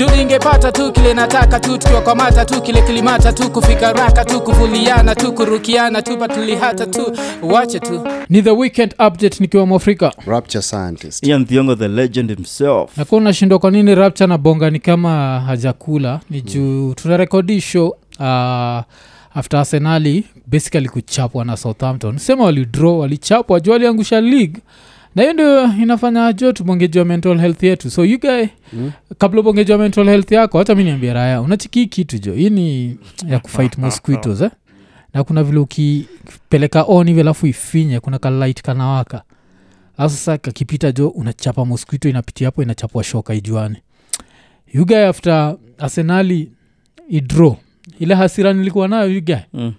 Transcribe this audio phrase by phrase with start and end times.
[0.00, 5.14] juu ningepata tu kile nataka tu tukiwakwamata tu kile kilimata tu kufika raka tu kuvuliana
[5.14, 7.12] tu kurukiana tu patulihata tu.
[7.42, 8.06] Wache tu.
[8.28, 10.12] Ni the weekend update nikiwa mwafrika.
[10.26, 11.26] Rapture scientist.
[11.26, 12.98] Ian thiongo the legend himself.
[12.98, 16.20] Nakuwa unashindwa kwa nini rapture na bonga ni kama hajakula?
[16.30, 18.24] Ni juu tunarekodi show uh,
[19.34, 22.18] after arsenali basically kuchapwa na southampton.
[22.18, 23.60] Sema walidraw walichapwa.
[23.60, 24.60] Juu waliangusha league
[25.14, 27.90] na hiyo ndio inafanya jo tubongejua mental health yetu.
[27.90, 28.92] So you guy Mm.
[29.18, 32.32] kabla ubongejua mental health yako hata mi niambia raya unachikii kitu jo.
[32.34, 32.96] Hii ni
[33.28, 34.50] ya kufight mosquitos eh?
[35.14, 39.22] na kuna vile ukipeleka on hivi alafu ifinye kuna kalight kanawaka
[39.96, 43.76] alafu sasa kakipita jo unachapa mosquito inapitia hapo inachapwa shoka ijuani.
[44.72, 46.50] You guy after arsenali
[47.08, 47.56] idro
[48.00, 49.34] ile hasira nilikuwa nayo you guy.
[49.54, 49.72] Mm.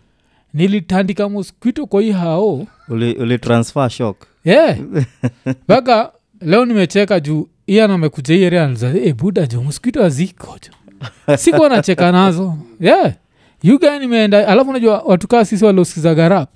[0.54, 2.68] nilitandika mosquito kwa hii hao.
[2.90, 4.78] Ulitransfer uli shock yeah.
[5.64, 12.58] mpaka leo nimecheka juu ian amekuja "Eh, buda jo mosquito aziko jo sikuwa nacheka nazo
[12.80, 13.14] yeah.
[13.64, 16.50] yuga nimeenda alafu unajua watukaa sisi waliosikizaga rap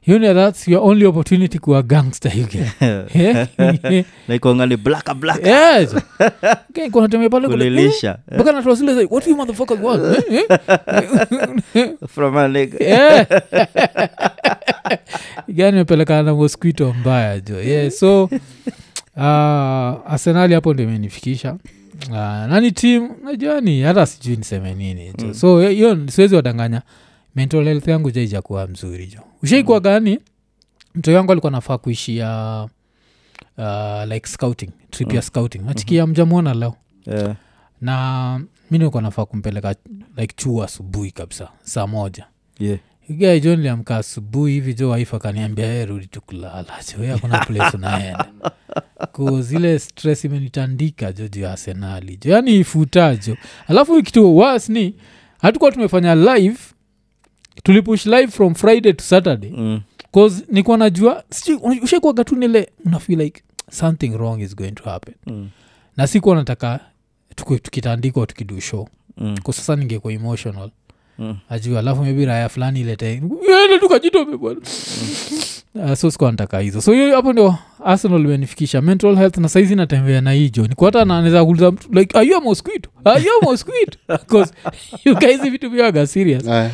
[0.00, 2.60] hiyo ni thats your only opportunity kuwa gangster you guy
[3.22, 3.48] yeah.
[4.28, 5.94] naikongani blaka blaka yes
[6.70, 10.02] okay, kuna tembea pale kulilisha mpaka natoa zile za, what you motherfuckers want
[12.08, 12.84] from a nigga.
[12.84, 13.26] Yeah.
[15.48, 17.60] gani mepelekana na mosquito mbaya jo.
[17.62, 18.24] Yeah, so
[19.16, 19.22] uh,
[20.12, 21.52] arsenali hapo ndio imenifikisha.
[22.08, 25.26] Uh, nani tim najua ni hata sijui niseme nini jo.
[25.26, 25.34] Mm.
[25.34, 26.82] so hiyo siwezi wadanganya.
[27.34, 29.20] Mental health yangu jaijakuwa mzuri jo.
[29.42, 30.18] Ushaikuwa gani?
[30.94, 32.68] Mto yangu alikuwa nafaa kuishia
[33.58, 35.22] uh, like scouting trip ya Mm.
[35.22, 35.58] scouting.
[35.58, 36.74] Nachikia mjamwona leo.
[37.06, 37.36] Yeah.
[37.80, 38.38] na
[38.70, 39.74] mi nilikuwa nafaa kumpeleka
[40.16, 42.26] like chuo asubuhi kabisa saa moja.
[42.58, 42.78] Yeah.
[43.10, 46.64] Igai jo niliamka asubuhi hivi jo waifu akaniambia "Eh, rudi tukulala
[46.98, 48.30] jo "Eh, hakuna place unaenda.
[49.12, 52.30] Ko zile stress imenitandika jo juu ya arsenali jo.
[52.32, 53.36] Yaani ifuta jo
[53.68, 54.94] alafu kitu was ni
[55.38, 56.58] hatukuwa tumefanya live
[57.62, 59.50] tulipush live from friday to saturday.
[59.50, 59.80] Mm.
[60.12, 61.80] cause nikuwa najua sijui,
[62.24, 65.14] tu nile unafeel like something wrong is going to happen.
[65.26, 65.48] Mm.
[65.96, 66.80] na sikuwa nataka
[67.34, 68.88] tukitandikwa tukidu show.
[69.16, 69.38] Mm.
[69.42, 70.70] kwa sasa ningekuwa emotional
[71.20, 71.36] Mm.
[71.50, 74.60] ajuu alafu maybe raya fulani ilete "Ende tukajitome bwana.
[75.74, 76.80] Uh, so sikuwa nataka hizo.
[76.80, 77.54] So hiyo hapo ndio
[77.84, 78.80] arsenal imenifikisha.
[78.80, 82.36] Mental health na saizi natembea na hijo nikuata hata naweza kuuliza mtu like are you
[82.36, 82.90] a mosquito?
[83.04, 83.98] Are you a mosquito?
[84.08, 84.52] Because
[85.04, 86.46] you guys vitu vyaga serious.
[86.46, 86.70] Eh,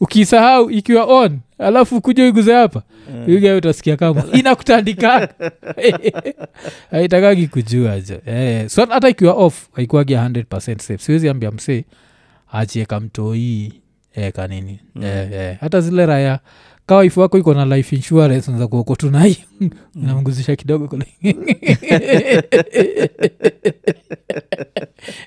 [0.00, 2.82] ukisahau ikiwa on alafu kuja iguze hapa
[3.26, 5.28] yuga utasikia kama inakutandika
[6.90, 10.98] haitakagi kujua jo eh, so hata ikiwa off aikuagia 100 safe.
[10.98, 11.84] Siwezi ambia msee
[12.52, 13.72] achieka mtoii
[14.14, 15.02] e, kanini Mm.
[15.04, 15.58] e, e.
[15.60, 16.40] hata zile raya
[16.86, 19.36] kawaifu wako iko na life insurance naza kuoko tunai
[19.94, 21.06] namguzisha kidogo kule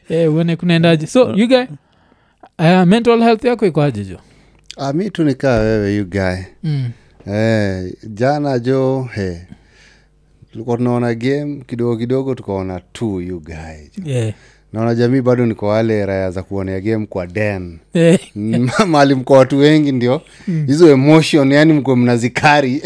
[0.09, 1.63] e, uone kunaendaje so you guy
[2.59, 4.19] uh, mental health yako ikoaje jo
[4.77, 6.91] ah, mi tu nikaa wewe you guy mm.
[7.27, 9.47] eh, jana jo he
[10.51, 14.33] tulikuwa tunaona game kidogo kidogo tukaona tu you guy yeah.
[14.75, 18.69] Naona jamii bado niko wale raya za kuonea game kwa den eh, Mm,
[19.15, 20.21] mko watu wengi ndio
[20.67, 22.81] hizo emotion yani mko mnazikari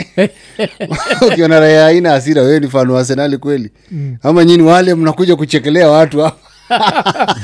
[1.27, 4.17] ukiona raya aina asira wewe ni fanu arsenali kweli Mm.
[4.23, 6.37] ama nyini wale mnakuja kuchekelea watu hapa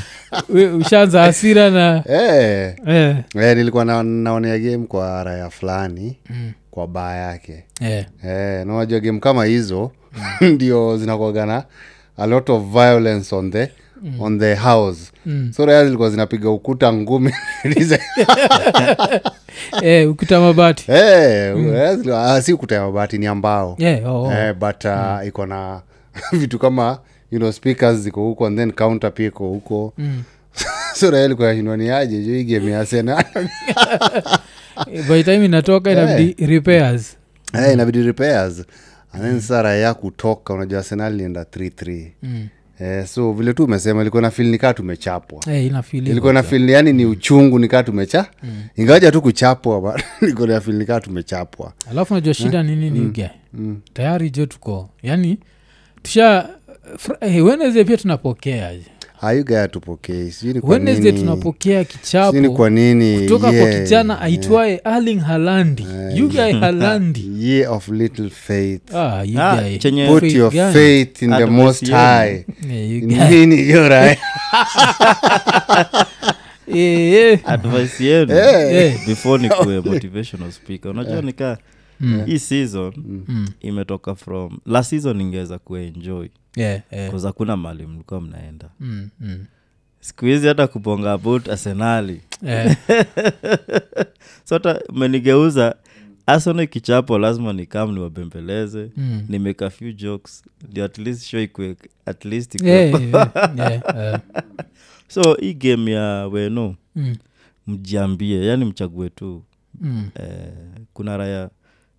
[0.80, 2.70] ushaanza hasira na hey.
[2.84, 3.14] Hey.
[3.34, 6.52] Hey, nilikuwa na, naonea game kwa raya fulani mm.
[6.70, 8.02] kwa baa yake hey.
[8.22, 9.90] hey, nawajua game kama hizo
[10.40, 11.64] ndio zinakuagana
[12.16, 13.68] a lot of violence on the
[14.20, 15.12] on the house.
[15.26, 15.52] Mm.
[15.56, 17.32] so raya zilikuwa zinapiga ukuta ngumi.
[19.82, 20.84] Eh, ukuta mabati.
[20.92, 21.96] Eh, mm.
[21.96, 23.76] zilikuwa- ah, si ukuta ya mabati ni ambao.
[23.78, 24.32] Yeah, oh, oh.
[24.32, 25.80] eh, but uh, iko na
[26.40, 26.98] vitu kama
[27.30, 29.92] you know, speakers ziko huko and then counter pia iko huko.
[29.98, 30.22] Mm.
[30.94, 31.30] so raya ya.
[34.92, 37.16] Eh, by time inatoka inabidi repairs.
[37.54, 38.64] Eh, inabidi repairs.
[39.12, 42.48] And then sasa raya kutoka unajua arsenal ilienda 3 mm.
[42.80, 45.42] Eh, so vile tu umesema ilikuwa na fil nikaa tumechapwa.
[45.54, 48.26] Eh, ilikuwa na fil yani ni uchungu nikaa tumecha.
[48.42, 48.62] Mm.
[48.76, 51.72] ingawaja tu kuchapwa ilikuwa na fil nikaa tumechapwa.
[51.90, 53.80] Alafu najua shida nini ni ugae mm.
[53.94, 54.90] tayari jo tuko?
[55.02, 55.38] Yani
[56.02, 56.48] tusha
[56.96, 58.72] fr- hey, weneze pia tunapokea
[60.54, 63.18] ni kwa wednesday tunapokea sijui kwa nini?
[63.22, 68.94] Kutoka kwa kijana aitwaye arling halandi yugae halandi ye of little faith.
[68.94, 69.62] Ah, you Ah,
[70.08, 70.74] put your gani?
[70.74, 72.44] faith in the most high.
[72.62, 73.56] Nini?
[73.56, 74.16] Hiyo raya
[76.68, 77.40] Eh, eh.
[77.44, 78.32] advice yenu.
[78.34, 78.94] Eh.
[79.06, 80.90] before nikuwe motivational speaker.
[80.90, 81.56] Unajua nikaa
[82.00, 82.22] Mm.
[82.26, 82.92] hii season
[83.28, 83.46] Mm.
[83.60, 86.26] imetoka from last season ingeweza kuenjoy
[86.56, 87.22] yeah, yeah.
[87.22, 89.44] hakuna mali mlikuwa mnaenda Mm, mm.
[90.00, 92.76] siku hizi hata kuponga about arsenali yeah.
[94.44, 95.76] so hata menigeuza
[96.26, 99.24] asona ikichapo lazima nikam niwabembeleze mm.
[99.28, 101.76] ni make a few jokes ndio at least show ikwe
[102.06, 102.70] at least ikwe.
[102.70, 103.82] Yeah, yeah, yeah,
[104.14, 104.20] uh.
[105.08, 107.16] so hii game ya weno Mm,
[107.66, 109.42] mjiambie yani mchague tu
[109.80, 110.52] mm, eh,
[110.92, 111.50] kuna raya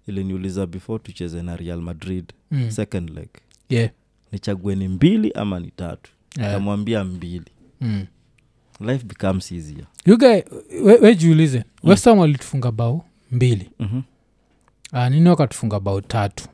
[0.07, 2.71] iliniuliza before tucheze na real madrid mm.
[2.71, 3.27] second leg
[3.69, 3.89] Yeah,
[4.31, 6.53] nichague ni mbili ama ni tatu yeah.
[6.53, 7.45] kamwambia mbili
[7.81, 8.05] Mm.
[8.79, 10.41] life becomes easier You guy,
[10.83, 11.15] we, we
[11.63, 11.89] mm.
[11.89, 14.01] wesam walitufunga bao mbili Mhm.
[14.93, 16.47] uh, nini wakatufunga bao tatu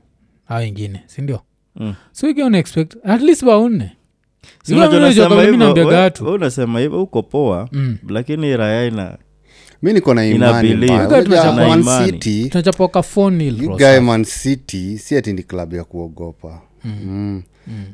[0.47, 1.41] a wengine sindio
[1.75, 1.93] Mm.
[2.11, 3.91] so you expect at least bao nne
[4.97, 6.25] unasema hivo mimi hivyo, naambiaga we- watu.
[6.25, 7.97] we unasema hivyo uko poa mm.
[8.09, 9.17] lakini raya ina
[9.81, 10.85] mi niko na Ina imani believe.
[10.93, 11.01] mbaya.
[11.03, 12.05] You guys Unajua, tunachapa Man.
[12.11, 17.43] City, tunachapoka fonil you guy Man City si ati ni klabu ya kuogopa mm.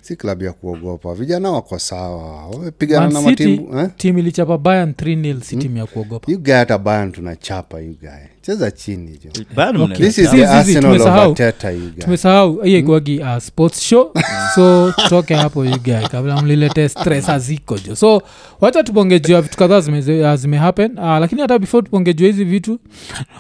[0.02, 1.14] Si klabu ya kuogopa.
[1.16, 2.48] Vijana wako sawa.
[2.48, 3.90] Wamepigana na matimu eh?
[3.98, 6.32] tim ilichapa bayan 3 nil si timu ya kuogopa.
[6.32, 10.06] Ugae hata bayan tunachapa ugae cheza chini jotumesahau Bayern Okay.
[10.06, 11.30] this is Zizi, the zizi, arsenal of tumesahau.
[11.32, 12.04] Arteta, you guy.
[12.04, 14.14] tumesahau hiyo ikuagi uh, sports show.
[14.56, 17.96] So tutoke hapo ugae kabla mlilete stress aziko jo.
[17.96, 18.22] So
[18.62, 22.80] wacha tubongejua vitu kadhaa zime, uh, zimehappen uh, lakini hata before tubongejua hizi vitu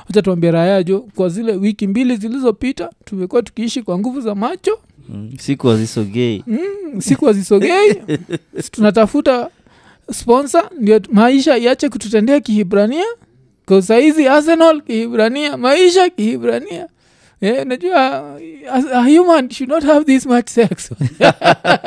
[0.07, 1.05] wacha tuambia raya jo.
[1.15, 4.79] Kwa zile wiki mbili zilizopita tumekuwa tukiishi kwa nguvu za macho
[5.13, 6.44] Mm, siku hazisogei.
[6.47, 7.95] Mm, siku hazisogei.
[8.71, 9.50] Tunatafuta
[10.11, 13.06] sponsor ndio maisha iache kututendea kihibrania.
[13.65, 16.88] Kwa saizi arsenal kihibrania maisha kihibrania.
[17.41, 18.35] Yeah, najua
[18.71, 20.91] as a human should not have this much sex.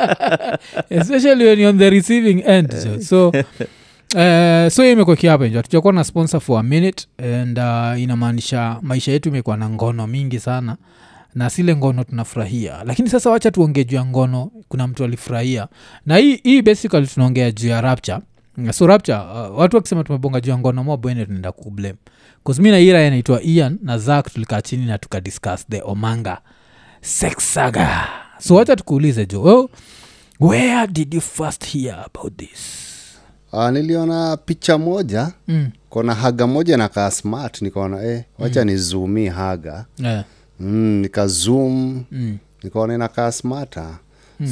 [0.89, 2.73] Especially when you're on the receiving end.
[2.73, 3.31] So, so
[4.15, 9.11] Uh, so imekuwa kiapa njo tujakuwa na sponsor for a minute and uh, inamaanisha maisha
[9.11, 10.77] yetu imekuwa na ngono mingi sana
[11.35, 12.83] na sile ngono tunafurahia.
[12.85, 15.67] Lakini sasa wacha tuongee juu ya ngono kuna mtu alifurahia.
[16.05, 18.19] Na hii, hii basically tunaongea juu ya rapture.
[18.71, 21.95] So rapture uh, watu wakisema tumebonga juu ya ngono moa bwene tunaenda kublame.
[22.59, 26.41] Mi na ira anaitwa ian na zak tulikaa chini na tukadiscuss the omanga.
[27.01, 28.07] Sexaga
[28.39, 29.67] so wacha tukuulize jo well,
[30.39, 32.59] where did you first hear about this?
[33.51, 35.31] Uh, niliona picha moja.
[35.47, 35.69] Mm.
[35.89, 39.85] kona haga moja nakaa smart nikaona eh, wacha ni zumi haga.
[39.97, 40.23] Yeah.
[40.59, 42.03] Mm, nika zoom.
[42.11, 42.37] Mm.
[42.63, 43.89] nikaona inakaa smata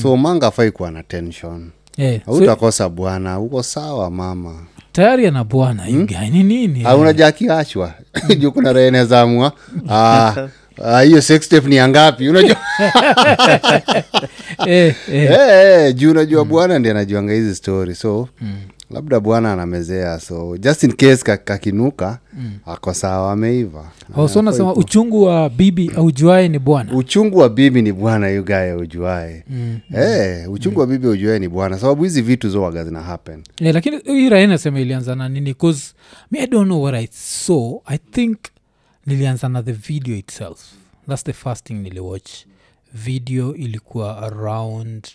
[0.01, 1.69] so manga afai kuwa na tension.
[1.98, 2.21] Yeah.
[2.71, 3.39] so, bwana.
[3.39, 4.56] Uko sawa mama.
[4.92, 5.83] Tayari ana bwana.
[5.83, 6.06] Hmm?
[6.06, 6.86] gani nini?
[6.86, 7.94] Unaja akiachwa
[8.39, 9.51] juu kuna rene zamwa
[9.89, 10.48] Ah,
[10.86, 12.56] ah, hiyo sex tape ni angapi unajua?
[14.68, 15.31] Eh, eh.
[15.31, 18.27] Eh, eh, juu unajua bwana ndi anajuanga hizi story so
[18.93, 22.19] labda bwana anamezea so just in case kakinuka kakinuka
[22.65, 23.91] ako sawa ameiva.
[24.15, 26.93] Oh, so nasema uchungu wa bibi aujuae ni bwana?
[26.95, 29.79] Uchungu wa bibi ni bwana yugaye ujuae mm.
[29.91, 33.43] hey, uchungu wa bibi aujuae ni bwana sababu hizi vitu zowaga zina happen.
[33.59, 35.53] Yeah, lakini hii raia nasema ilianza na nini?
[35.53, 35.93] Bcause
[36.31, 37.79] mi i don't know what i saw.
[37.85, 38.38] I think
[39.05, 40.59] nilianza na the video itself.
[41.07, 42.31] Thats the first thing niliwatch.
[42.93, 45.07] Video ilikuwa around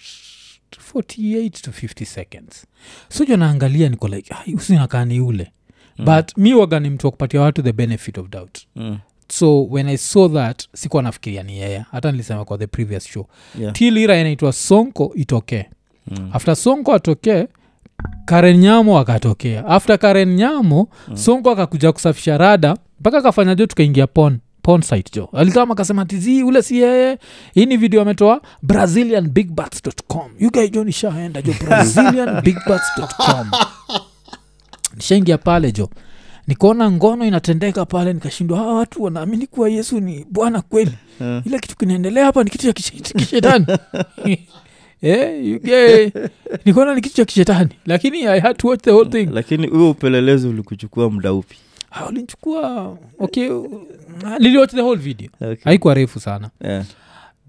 [0.92, 2.66] 48 to 50 seconds.
[3.08, 5.52] So jo naangalia niko like "Ai, usinakaa ni ule
[5.98, 6.04] mm.
[6.04, 8.58] but mi waga ni mtu wa kupatia watu the benefit of doubt.
[8.76, 8.98] Mm,
[9.32, 11.84] so when i saw that sikuwa nafikiria ni yeye.
[11.90, 13.26] Hata nilisema kwa the previous show.
[13.60, 13.72] Yeah.
[13.72, 15.64] tilira inaitwa sonko itokee.
[16.06, 16.30] Mm.
[16.32, 17.46] after sonko atokee
[18.24, 19.66] karen nyamo akatokea.
[19.66, 21.16] After karen nyamo mm.
[21.16, 25.28] sonko akakuja kusafisha rada mpaka akafanya jo tukaingia pon pon site jo.
[25.32, 27.18] Alikama akasema tizi ule si yeye.
[27.54, 33.50] Hii ni video ametoa brazilian bigbats.com yugajo nishaenda jo brazilian bigbats.com
[34.96, 35.90] nishaingia pale jo.
[36.46, 40.92] Nikaona ngono inatendeka pale nikashindwa hawa watu wanaamini kuwa yesu ni bwana kweli?
[41.20, 41.46] Yeah.
[41.46, 43.66] ile kitu kinaendelea hapa ni kitu cha kishetani.
[45.02, 45.60] Yeah, you
[46.64, 47.70] nikaona ni kitu cha kishetani.
[47.86, 49.26] Lakini i had to watch the whole thing.
[49.32, 51.56] Lakini huyo upelelezi ulikuchukua muda upi
[51.98, 53.50] Ah, ulinichukua okay
[54.38, 55.64] niliwatch the whole video okay.
[55.64, 56.84] haikuwa refu sana yeah.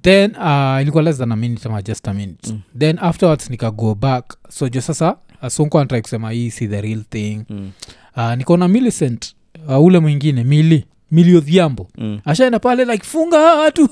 [0.01, 2.60] then uh, ilikuwa less than a minute ama just a minute Mm.
[2.80, 6.82] then afterwards nika go back so jo sasa uh, sonko antrai kusema hii si the
[6.82, 7.72] real thing mm.
[8.18, 9.36] uh, nikaona millicent
[9.68, 12.20] uh, ule mwingine mili miliodhiambo Mm.
[12.25, 13.89] ashaenda pale like funga watu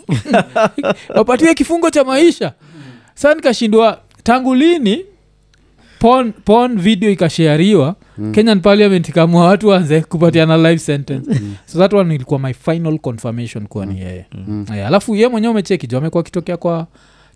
[1.15, 2.53] wapatie kifungo cha maisha
[3.15, 5.05] saa nikashindwa tangu lini
[5.99, 8.31] pon, pon video ikasheariwa mm.
[8.31, 13.67] kenyan parliament ikamua watu wanze kupatiana life sentence so that one ilikuwa my final confirmation
[13.67, 14.65] kuwa ni yeye Mm.
[14.71, 16.87] Aya, alafu ye mwenyewe umecheki jo amekuwa akitokea kwa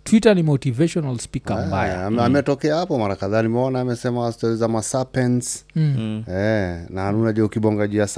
[0.04, 4.68] twitter ni motivational speaker mbaya Aya, ame- ametokea hapo mara kadhaa nimeona amesema stori za
[4.68, 5.94] masapens mm.
[5.98, 6.34] Mm.
[6.34, 8.08] eh, na unajua ukibonga juu ya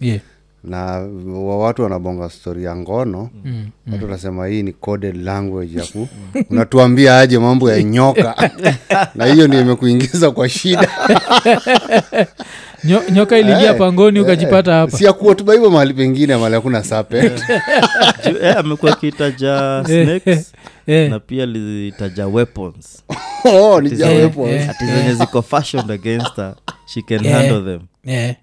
[0.00, 0.20] yeah.
[0.64, 1.08] Na
[1.44, 6.08] watu wanabonga stori ya ngono Mm, watu wanasema hii ni coded language ya ku
[6.50, 8.50] unatuambia aje mambo ya nyoka.
[9.14, 10.88] Na hiyo ndio imekuingiza kwa shida.
[12.84, 14.98] Nyo, nyoka iliingia hey, pangoni ukajipata hapa.
[14.98, 17.42] si akuotuba hivyo mahali pengine mahali hakuna sapet
[18.42, 20.52] eh, amekuwa akitaja snakes
[20.86, 23.02] Eh, na pia litaja weapons.
[23.44, 24.70] Oh, ni eh, eh.
[24.80, 26.54] zenye ziko fashioned against her
[26.86, 27.38] she can yeah.
[27.40, 27.86] handle them.
[28.14, 28.34] eh.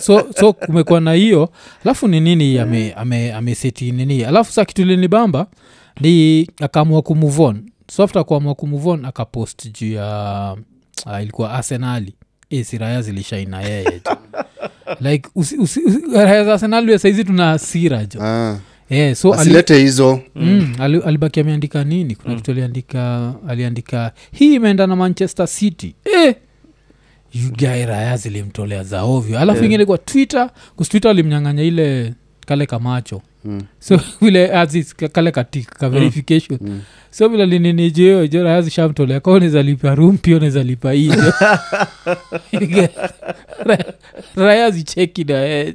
[0.00, 1.48] So so kumekuwa na hiyo.
[1.84, 4.24] Alafu ni nini ame, ame, nini?
[4.24, 5.46] Alafu sa kitu linibamba
[6.00, 10.56] ni akaamua kumuvon so after kuamua kumuvon akapost juu ya
[11.06, 12.14] uh, ilikuwa arsenali
[12.50, 14.02] e, siraya zilishaina yeye
[15.00, 18.22] like usi, usi, usi, raya za arsenali saizi tuna sira jo.
[18.22, 18.58] Ah.
[18.90, 20.20] yeah, so asilete hizo.
[20.34, 22.14] Mm, ali, alibaki ameandika nini?
[22.14, 25.94] Kuna kitu aliandika aliandika hii imeenda na manchester city.
[26.04, 26.34] Eh,
[27.44, 29.66] yugae raya zilimtolea za ovyo alafu Yeah.
[29.66, 32.14] ingine kwa twitter kustwitter alimnyang'anya ile
[32.46, 33.62] kale kamacho Mm.
[33.80, 36.80] so vile azi kale katik ka verification Mm.
[37.10, 41.32] so vile lininijeo jo raya zishamtolea kao unaweza rumpio rum pia unaweza lipa hii jo.
[43.64, 43.92] Ra-
[44.36, 45.74] raya zicheki na yejo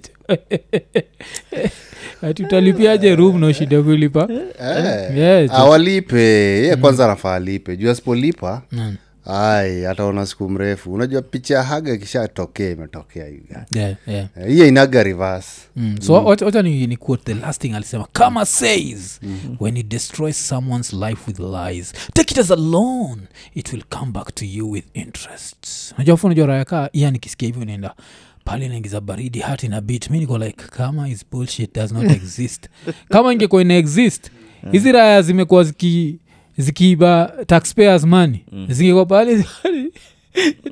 [2.22, 4.27] ati utalipiaje rum no shida kulipa
[4.60, 5.18] eh.
[5.18, 5.53] Yeah, jo.
[5.53, 6.22] awalipe
[6.68, 8.96] ye kwanza anafaa alipe juu asipolipa Mm.
[9.25, 10.94] Ai ataona siku mrefu.
[10.94, 14.28] Unajua picha ya haga ikishatokea imetokea hiyo Yeah, yeah.
[14.62, 15.51] Eh, inaga reverse.
[15.75, 15.98] Mm.
[16.01, 18.08] so wacha wacha ni, ni quote the last thing alisema.
[18.13, 19.20] Kama says
[19.60, 23.22] when you destroy someone's life with lies take it as a loan
[23.56, 27.66] it will come back to you with interest najua fu najua rayaka iya nikisikia hivyo
[27.66, 27.96] naenda
[28.44, 32.70] pale naingiza baridi hati na bit mi niko like kama is bullshit does not exist.
[33.10, 34.32] Kama ingekuwa ina exist
[34.72, 36.20] hizi raya zimekuwa ziki
[36.58, 38.46] zikiiba taxpayers money.
[38.70, 39.46] Zingekuwa pale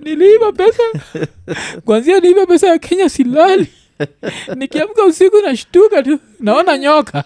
[0.03, 0.83] niliiba pesa.
[1.85, 3.67] Kwanzia niiba pesa ya kenya silali.
[4.55, 6.19] Nikiamka usiku nashtuka tu.
[6.39, 7.23] Naona nyoka.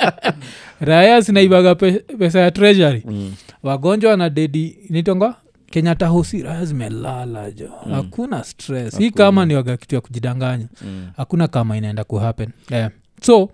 [0.80, 3.02] Raya zinaibaga pe, pesa ya treasury.
[3.06, 3.34] Mm.
[3.62, 5.34] wagonjwa na dedi nitonga
[5.70, 7.70] kenya tahosi raya zimelala jo.
[7.90, 8.98] Hakuna stress.
[8.98, 10.68] Hii kama ni waga kitu ya kujidanganya.
[10.82, 11.06] Mm.
[11.16, 12.90] hakuna kama inaenda kuhappen yeah.
[13.22, 13.50] so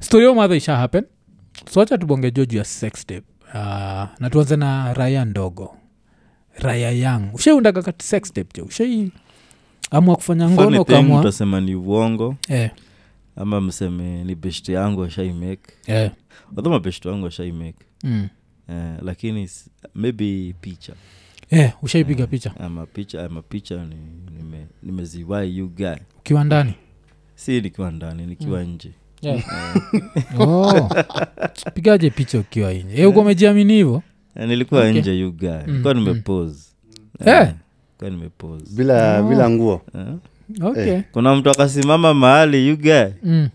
[0.00, 1.04] story madha isha happen.
[1.70, 3.22] So wacha tubonge juu ya sex tape
[3.54, 5.76] uh, na tuanze na raya ndogo.
[6.58, 9.12] Raya yang ushaiundaga kati sex tape jo ushai
[9.90, 12.36] amua kufanya ngono kamwa ni uongo.
[12.48, 12.70] Eh,
[13.36, 16.10] ama mseme ni beshti yangu ashaimake eh,
[16.58, 18.28] adho mabeshti wangu ashaimake mm.
[18.68, 19.48] eh, lakini
[19.94, 20.92] maybe picha.
[21.50, 22.52] Yeah, ushaipiga picha?
[22.60, 23.96] ama picha ama picha ni,
[24.36, 25.96] nime, nimeziwai you guy.
[26.18, 26.74] Ukiwa ndani?
[27.34, 28.90] Si nikiwa ndani nikiwa nje
[29.22, 29.42] yeah.
[30.40, 30.88] oh.
[31.74, 34.02] pigaje picha ukiwa nje e, uko umejiamini hivo
[34.36, 35.00] Eh, nilikuwa Okay.
[35.00, 36.02] nje uga guy Mm, nilikuwa mm.
[37.26, 37.48] Eh.
[38.10, 39.28] nimepose bila Oh.
[39.28, 39.80] bila nguo
[40.62, 43.48] okay kuna mtu akasimama mahali uga guy mm.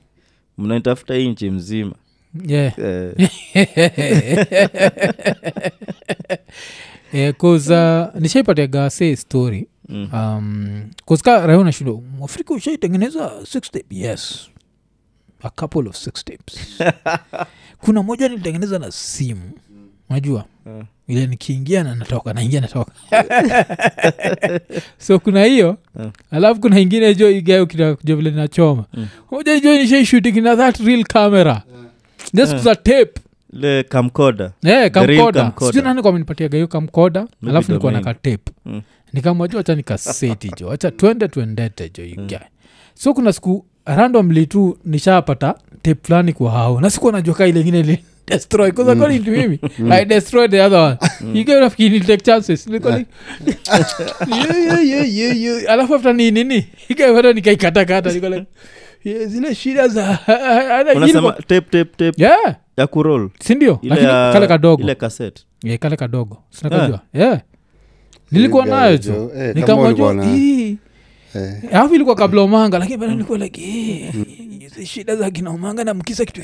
[0.57, 1.95] mnaitafuta hii nchi mzima
[2.47, 2.73] yeah.
[7.13, 10.09] yeah, cause uh, nishaipatiaga se story mm.
[10.13, 14.49] um, kuzka rahi nashindo mwafrika ushaitengeneza six tape yes
[15.45, 16.79] a couple of six tapes.
[17.85, 19.51] Kuna moja nilitengeneza na simu.
[20.09, 20.45] Unajua?
[20.65, 20.83] Uh.
[21.07, 22.91] ile nikiingia na natoka naingia natoka.
[24.97, 25.77] So kuna hiyo.
[25.95, 26.05] Uh.
[26.31, 27.65] alafu kuna ingine jo igayo
[28.03, 29.07] vile nachoma Mm.
[29.31, 31.61] moja jo nishaishooting na that real camera.
[32.33, 32.59] Just uh.
[32.59, 33.11] za tape.
[33.53, 34.51] Le kamkoda
[34.91, 38.81] kamkoda sijui nani kwaminipatiaga hiyo kamkoda alafu nikuwa na katape Mm.
[39.13, 42.41] nikamwajua hacha nikaseti jo hacha twende tuendete jo yugae
[42.93, 46.81] so kuna siku randomly tu nishapata tape fulani kwa hao.
[46.81, 49.59] Na sikuwa najua kaa ile ingine destroy bcause according to mimi.
[49.91, 50.97] I destroyed the other one.
[51.39, 52.67] You get nafikiri ni take chances.
[52.67, 53.05] Like, yeah,
[54.27, 55.71] yeah, yeah, yeah, yeah.
[55.73, 56.67] alafu after ni nini?
[56.89, 58.45] Ikaata nikaikatakata niko like
[59.03, 60.19] yeah, zile shida za
[60.95, 62.23] unasema tape tape tape.
[62.23, 62.55] Yeah.
[62.77, 64.83] Ya kurol sindio lakini kale kadogo.
[64.83, 66.37] ile kaset yeah, kale kadogo.
[66.49, 67.41] Sinakajua yeah.
[68.31, 69.31] nilikuwa nayo tu.
[69.37, 70.13] eh, nikamwajua
[71.35, 71.63] eh.
[71.71, 74.13] alafu ilikuwa kabla umanga lakini bado nilikuwa like "Eh,
[74.59, 76.41] hizi shida za kina umanga na mkisa kitu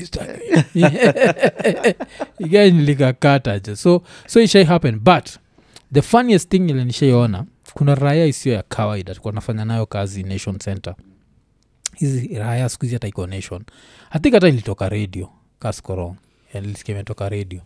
[2.38, 5.28] igai nilikakata jo so so ishai happen but
[5.92, 7.44] the funniest thing ile nishaiona
[7.74, 10.94] kuna raya isiyo ya kawaida tulikuwa nafanya nayo kazi nation center.
[11.96, 13.64] Hizi raya siku hizi hata iko nation.
[14.10, 16.14] Hatik hata ilitoka radio kaskorong.
[16.54, 17.60] Ilisikia imetoka radio.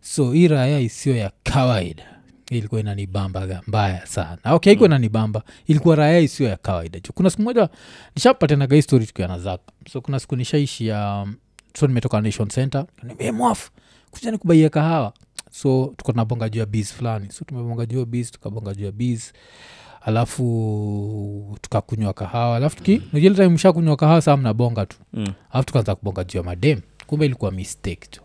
[0.00, 2.17] So hii raya isiyo ya kawaida
[2.50, 4.38] ilikuwa inanibamba mbaya sana.
[4.44, 5.42] Okay ikuwa inanibamba.
[5.66, 7.68] Ilikuwa raya isiyo ya kawaida juu kuna siku moja
[8.16, 11.34] nishapatanaga hii story tukiwa na zaka so kuna siku nishaishia um,
[11.78, 12.86] so nimetoka nation center.
[13.02, 13.70] Nimemwafu mwaf
[14.10, 15.12] kuja nikubaia kahawa.
[15.50, 17.30] So tuko tunabonga juu ya bs fulani.
[17.32, 19.32] So tumebonga juu ya bs tukabonga juu ya bs
[20.00, 22.56] alafu tukakunywa kahawa.
[22.56, 23.18] Alafu tuki mm.
[23.18, 24.96] ile time mshakunywa kahawa saa mnabonga tu.
[25.12, 25.26] Mm.
[25.50, 26.80] alafu tukaanza kubonga juu ya madem.
[27.06, 28.22] Kumbe ilikuwa mistake jo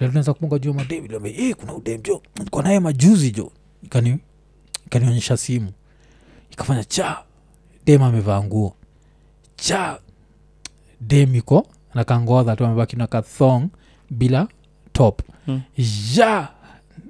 [0.00, 3.52] Vile tunaanza juu madevi hey, kuna udem jo kwa naye majuzi jo
[3.84, 4.18] ikani
[4.86, 5.72] ikanionyesha simu.
[6.50, 7.22] Ikafanya cha
[7.86, 8.74] dem amevaa nguo.
[9.56, 9.98] Cha
[11.00, 13.68] dem iko na kangodha tu amebaki na kathong
[14.10, 14.48] bila
[14.92, 15.22] top.
[15.46, 15.60] Hmm.
[16.14, 16.48] ja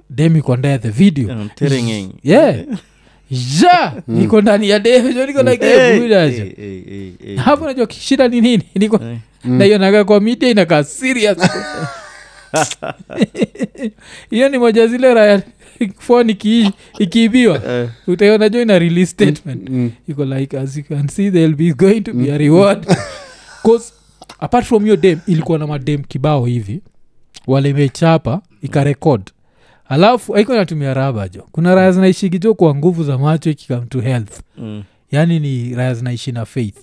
[0.09, 1.47] dem iko ndee the video.
[2.23, 2.65] Yeah,
[3.61, 5.43] ja niko ndani ya niko
[7.35, 8.63] hapo najua shida ni nini?
[8.75, 11.37] Niko Eh, naionaga kwa media inakaa serious
[14.29, 15.41] hiyo ni moja zile raya
[15.97, 16.31] phone
[16.99, 17.61] ikiibiwa.
[17.71, 19.69] Eh, utaiona jo ina release statement.
[19.69, 19.91] Mm.
[20.07, 22.85] iko like as you can see there'll be going to be a reward.
[23.63, 23.93] Cause
[24.39, 26.81] apart from your dem ilikuwa na madem kibao hivi.
[27.47, 29.21] Walimechapa ikarekod
[29.89, 31.47] alafu aiko natumia raba jo.
[31.51, 34.39] Kuna raya zinaishiki jo kwa nguvu za macho ikikam to health.
[34.57, 36.77] Mm, yaani ni raya zinaishi na faith.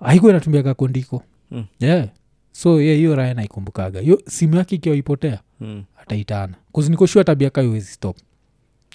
[0.00, 1.64] Aiko inatumia kakondiko Mm.
[1.80, 2.08] yeah.
[2.56, 7.70] So ye hiyo raya naikumbukaga hiyo simu yake ikiwa ipotea mm, ataitana kuzinikoshua tabia kayo
[7.70, 8.16] wezi stop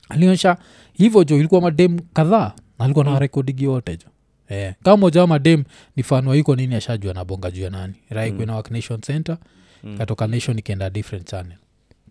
[0.09, 0.57] alionyesha
[0.93, 4.07] hivyo jo ilikuwa madem kadhaa na alikuwa na rekodigi yote jo
[4.55, 4.75] yeah.
[4.83, 5.63] kama moja wa madem
[5.95, 8.61] ni fanwa iko nini ashajua nabonga juu ya nani rai Mm.
[8.69, 9.37] nation center
[9.83, 9.97] mm.
[9.97, 11.57] katoka nation ikienda different channel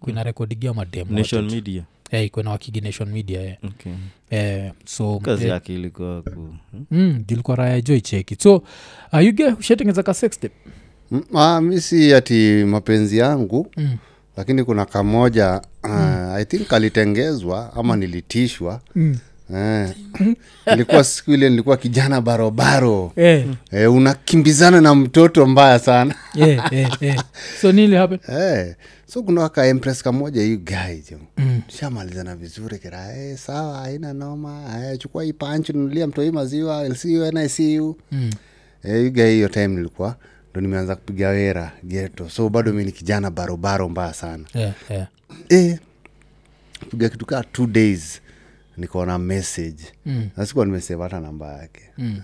[0.00, 3.56] kuina rekodigia madem wote nation media yeah, ikuina wakigi nation media yeah.
[3.64, 3.92] okay.
[4.30, 4.72] yeah.
[4.84, 5.54] so kazi yeah.
[5.54, 6.86] yake ilikuwa ku hmm?
[6.90, 8.56] mm, jilikuwa raya jo icheki so
[9.12, 10.54] uh, yuge ushatengeza ka sex tape?
[11.10, 13.96] Mm, ah, mi si ati mapenzi yangu mm.
[14.36, 19.16] lakini kuna kamoja uh, i think alitengezwa ama nilitishwa mm.
[19.54, 19.94] eh,
[21.04, 27.24] siku ile nilikuwa kijana barobaro eh, eh, unakimbizana na mtoto mbaya sana yeah, yeah, yeah.
[27.60, 28.74] so nili happen eh,
[29.06, 31.04] so kuna waka empress kamoja hiyu gai
[31.38, 31.60] mm.
[31.68, 36.94] shamalizana vizuri kira eh, sawa haina noma eh, chukua hii panchi nunulia mtoi maziwa I'll
[36.94, 38.30] see you when I see you Mm.
[38.84, 40.16] eh, hiyo time nilikuwa
[40.50, 45.08] ndo nimeanza kupiga wera geto so bado mi ni kijana barobaro mbaya sana yeah, yeah.
[45.50, 45.78] e,
[46.90, 48.20] piga kitu kaa two days
[48.76, 50.28] nikaona message Mm.
[50.36, 52.20] nasikuwa nimeseva hata namba yake Mm.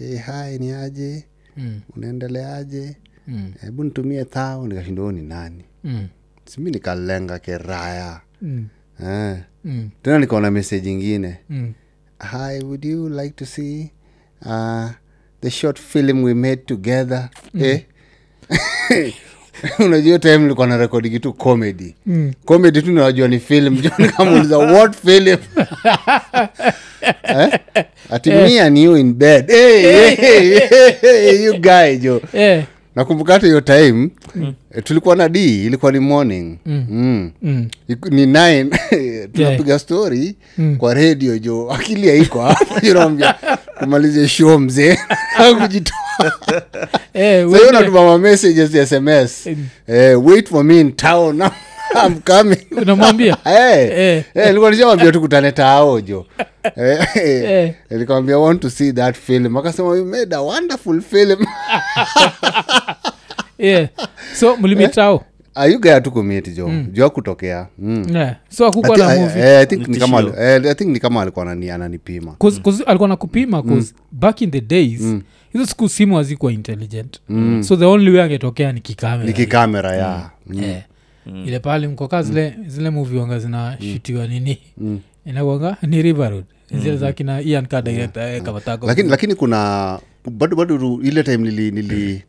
[0.00, 1.24] e, eh, hai ni aje
[1.56, 1.80] Mm.
[1.96, 2.96] unaendeleaje
[3.28, 3.52] Mm.
[3.78, 6.08] nitumie thao nikashinda ni nani Mm.
[6.44, 8.68] simi nikalenga keraya Mm.
[9.02, 9.38] eh.
[9.64, 9.90] Mm.
[10.02, 11.72] tena nikaona message ingine Mm.
[12.32, 13.90] hi would you like to see
[14.42, 14.90] uh,
[15.46, 17.28] the short film we made together
[17.60, 17.80] eh?
[19.78, 22.32] unajua time nilikuwa na rekodi kitu comedy Mm.
[22.44, 25.26] comedy tu najua ni film nikamuuliza what film
[27.22, 27.58] eh?
[28.10, 32.64] ati me and you in bed hey, hey, hey, hey, you guy jo Eh.
[32.96, 34.08] Nakumbuka hata hiyo time
[34.74, 36.86] eh, tulikuwa na d ilikuwa ni morning Mm.
[36.90, 37.30] Mm.
[37.42, 37.68] Mm.
[38.10, 38.64] Ni nine
[39.32, 40.76] tunapiga story Mm.
[40.76, 43.34] kwa redio jo akili haiko hapa naambia
[43.80, 44.98] tumalize show mzee
[45.62, 45.96] kujitoa
[47.14, 49.66] Eh, sahiyo natuma ma messages sms Mm.
[49.86, 51.42] eh, wait for me in town
[52.76, 53.36] unamwambia?
[53.44, 54.24] Eh, Eh.
[54.34, 56.26] eh, nishamwambia tu kutane tao jo
[56.76, 59.56] Eh, eh, nikamwambia want to see that film.
[59.56, 61.46] Akasema you made a wonderful film.
[63.58, 63.88] Yeah.
[64.34, 66.86] so mlimitao ayugaya tukumiti jo mm.
[66.92, 67.66] jua kutokea.
[67.78, 68.06] Mm.
[68.16, 68.36] yeah.
[68.48, 69.42] so akukwa na movie?
[69.58, 72.32] I think Ni ni kama eh, I think ni kama alikuwa anani- ananipima.
[72.32, 73.86] Cause- cause alikuwa nakupima mm.
[74.12, 75.00] back in the days
[75.52, 77.20] hizo siku simu hazikuwa intelligent.
[77.60, 79.24] So the only way angetokea ni kikamera.
[79.24, 80.74] Nikikamera ya mm.
[81.26, 81.46] Eh.
[81.48, 84.58] ile pale mkoka zile zile movie wanga zinashutiwa nini
[85.24, 86.98] inakwanga ni river road zile mm.
[86.98, 89.98] zakina ian ka director eh, kabatako lakini lakini kuna
[90.30, 92.22] bado bado ile time nili, nili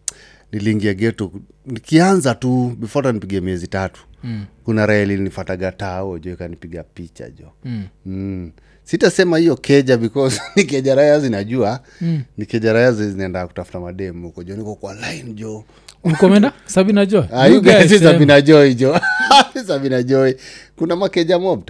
[0.52, 1.32] niliingia geto
[1.66, 4.46] nikianza tu before tanipige miezi tatu Mm.
[4.64, 7.84] kuna raha ilinifataga tao jo ikanipiga picha jo Mm.
[8.06, 8.52] mm.
[8.84, 12.22] sitasema hiyo keja because ni keja raya zinajua Mm.
[12.38, 15.64] ni keja raya zinaenda kutafuta mademu huko jo niko kwa line jo
[16.08, 18.96] ulikomenda sabina jo Ah, you guys, si sabina joy jo.
[19.54, 20.34] Si sabina joy
[20.78, 21.64] kuna makeja mob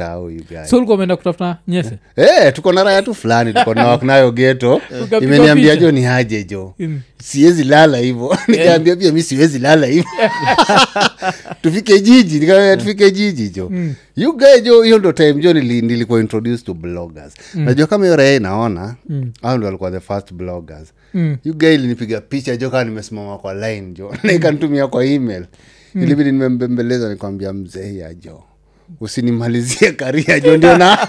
[0.65, 1.97] so ulikomenda kutafuta nyese?
[2.15, 4.81] Hey, tuko na raya tu fulani tuko geto
[5.21, 6.73] imeniambia jo ni aje jo?
[6.79, 7.01] Mm.
[7.23, 8.37] siwezi lala hivo.
[8.47, 10.07] Nikaambia pia mi siwezi lala hivo.
[11.61, 13.71] Tufike jiji nikaambia tufike jiji jo.
[14.15, 17.33] You guy jo hiyo ndo time jo nili, nilikuwa introduced to bloggers.
[17.53, 19.31] Najua kama hiyo raya inaona Mm.
[19.41, 20.93] au ndo walikuwa the first bloggers.
[21.13, 21.37] Mm.
[21.43, 24.15] you ilinipiga picha jo kaa nimesimama kwa line jo.
[24.23, 25.45] Na ikanitumia kwa email.
[25.95, 28.43] Ilibidi nimembembeleza nikwambia mzee ya jo
[29.01, 30.97] usinimalizie karia jo ndio na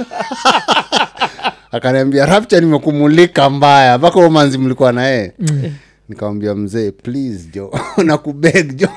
[1.73, 5.63] akaniambia rapcha nimekumulika mbaya mpaka umanzi mlikuwa naye Mm.
[6.09, 7.73] nikamwambia mzee please jo
[8.07, 8.89] nakubeg jo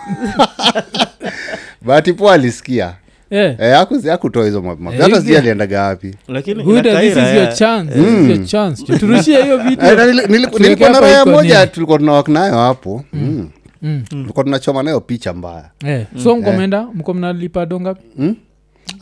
[1.85, 2.93] bahati poa alisikia
[3.33, 3.55] Eh.
[3.59, 3.75] Eh,
[4.09, 4.79] hakutoa hizo map.
[4.93, 7.93] Eh, hata sijui aliendaga wapi lakini Good, inakaa this is ira your ya- chance.
[7.93, 8.97] This is your chance.
[8.97, 13.49] turushie hiyo Eh, na nilikuwa na raya moja tulikuwa tunawak nayo hapo Mm.
[13.81, 14.03] Mm.
[14.09, 18.35] tulikuwa tunachoma nayo picha mbaya Eh, so mkomenda mko mnalipa dongapi Mm?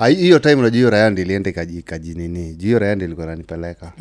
[0.02, 3.06] Ah, hi- hiyo time unajua hiyo raya ndi ilienda ikaji- ikajinini juu hiyo raya ndi
[3.06, 3.92] ilikuwa nanipeleka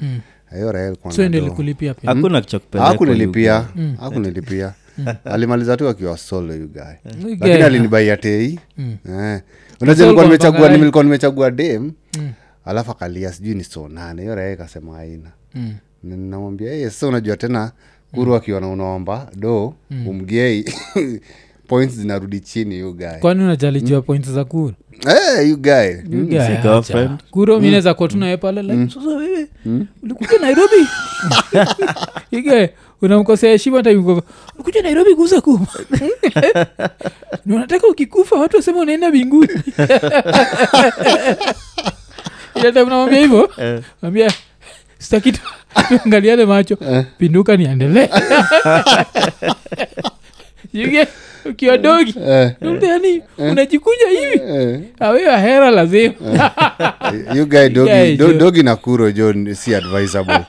[0.55, 1.47] hiyo raya ilikuwa so na ndio do.
[1.47, 2.11] likulipia pia.
[2.15, 3.65] Hakuna kichakupeleka hakunilipia.
[4.01, 4.73] hakunilipia.
[5.25, 7.13] Alimaliza tu akiwa solo you guy.
[7.41, 8.97] Lakini alinibaia tei Mm.
[9.09, 9.41] Eh.
[9.81, 11.93] Unajua nilikuwa nimechagua nilikuwa nimechagua dem.
[12.19, 12.33] Mm.
[12.65, 15.31] alafu akalia sijui ni sonane hiyo raya ikasema haina.
[15.55, 15.75] Mm.
[16.03, 17.73] namwambia hey, sasa unajua tena
[18.13, 19.75] kuru akiona unaomba do
[20.07, 20.65] umgei
[21.69, 23.19] points zinarudi chini you guy.
[23.21, 24.75] Kwani unajalijua point za kura?
[25.07, 25.95] Hey, you guy.
[26.63, 27.11] Girlfriend.
[27.31, 29.47] kuro mi naweza kuwa tunaye pale like, sasa wewe
[30.03, 30.87] ulikuja nairobi?
[32.39, 32.71] Ige
[33.03, 34.23] unamkosea heshima taimkoko
[34.55, 35.67] ulikuja nairobi kuuza kuma
[37.47, 39.49] Ni unataka ukikufa watu wasema unaenda binguni
[42.55, 43.83] ilatamnamwambia hivyo Eh.
[44.03, 44.33] ambia
[44.99, 45.41] sitaki tu-
[46.47, 46.79] macho.
[47.19, 48.09] Pinduka niendelee.
[50.73, 51.07] Yuge,
[51.45, 54.41] ukiwa dogi Eh, yani unajikunja hivi.
[54.53, 54.81] Eh.
[55.01, 56.15] awewa hera lazima
[57.35, 58.39] you guy dogi, Guy, do, jo.
[58.39, 60.41] dogi na kuro jo si advisable.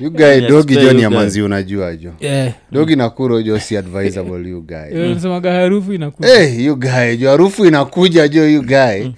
[0.00, 2.12] You guy dogi jo ni ya manzi unajua jo.
[2.20, 2.52] Yeah.
[2.72, 4.76] dogi na kuro jo si advisable you guy.
[5.00, 6.28] Eh, unasemaga harufu inakuja.
[6.28, 9.08] Hey, you guy jo harufu inakuja jo you guy.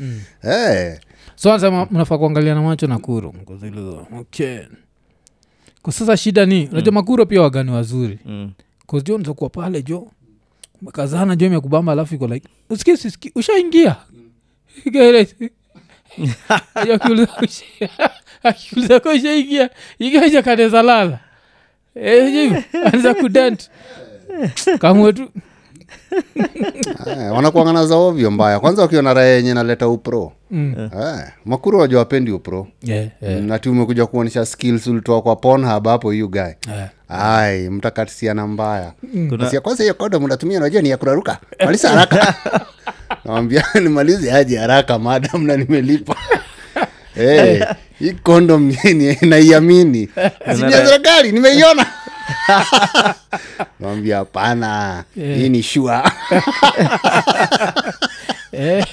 [0.43, 0.91] Hey.
[1.35, 3.35] so anasema mnafaa kuangalia na macho na kuro
[4.21, 4.59] okay.
[5.83, 8.19] kwa sasa shida ni unajua makuro pia wagani wazuri.
[8.27, 8.51] Mm.
[9.05, 10.09] jo nzakuwa pale jo
[10.83, 13.97] umekazana jo kubamba alafu iko like usikie sisiki ushaingia.
[16.75, 16.95] Aja
[18.43, 19.71] akiuliza ka ushaingia?
[19.99, 21.19] Igaja kaneza lala.
[21.95, 23.29] Eh, anza tu
[24.79, 25.31] Eh,
[27.35, 28.61] wanakuangana za ovyo mbaya.
[28.61, 30.33] Kwanza wakiona raya yenye naleta upro.
[30.51, 30.75] Mm.
[31.01, 32.67] eh, makuru wajua wapendi upro.
[32.83, 36.89] Yeah, yeah, nati umekuja kuonyesha skills ulitoa kwa ponhab hapo hiyu gae yeah.
[37.09, 38.93] ai mtakatisiana mbaya.
[39.29, 41.39] Kuna- Kasia, kwanza hiyo kodo mnatumia najua ni ya kuraruka.
[41.65, 42.35] Malisa haraka.
[43.25, 46.17] Nawambia nimalize aje haraka madam na nimelipa
[47.21, 47.63] hey,
[47.99, 48.75] hii kondom
[49.23, 50.09] naiamini.
[50.57, 51.87] Sini ya serikali nimeiona.
[53.81, 56.13] Nawambia hapana hii ni shua.
[58.53, 58.87] Eh,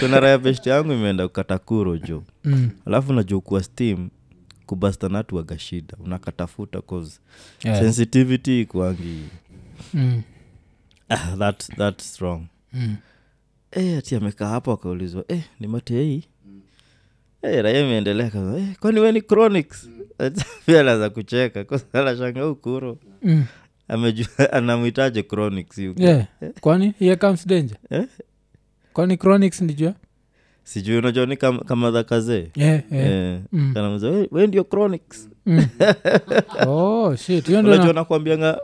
[0.00, 4.08] kuna raya best yangu imeenda kukata kuro jo mm, alafu najua kuwa steam
[4.66, 5.94] kubastanatu waga shida.
[6.04, 7.20] Unakatafuta cause
[7.64, 9.18] yeah, sensitivity ikwangi
[9.94, 10.22] mm,
[11.08, 12.42] ah, that, that's strong
[12.72, 12.96] mm.
[13.70, 16.24] Eh, ati amekaa hapo akaulizwa eh, ni matei
[17.42, 19.90] Eh, raia imeendelea kama hey, kwani weni chronics
[20.66, 21.64] pia anaza kucheka.
[21.92, 23.44] Anashanga ukuro Mm.
[23.88, 26.02] amejua anamwitaje chronics yuko.
[26.02, 26.26] Yeah.
[26.60, 26.94] kwani?
[26.98, 27.76] Here comes danger?
[27.90, 28.04] Eh?
[28.92, 29.94] kwani chronics ndijua?
[30.64, 32.50] Sijui unajua ni kama, kama dha kazee?
[32.54, 33.10] Yeah, yeah.
[33.10, 33.74] Eh, Mm.
[33.74, 35.66] kanamuza, "We- we ndio chronics Mm.
[36.66, 37.48] oh shit.
[37.48, 38.60] Unajua na- nakwambianga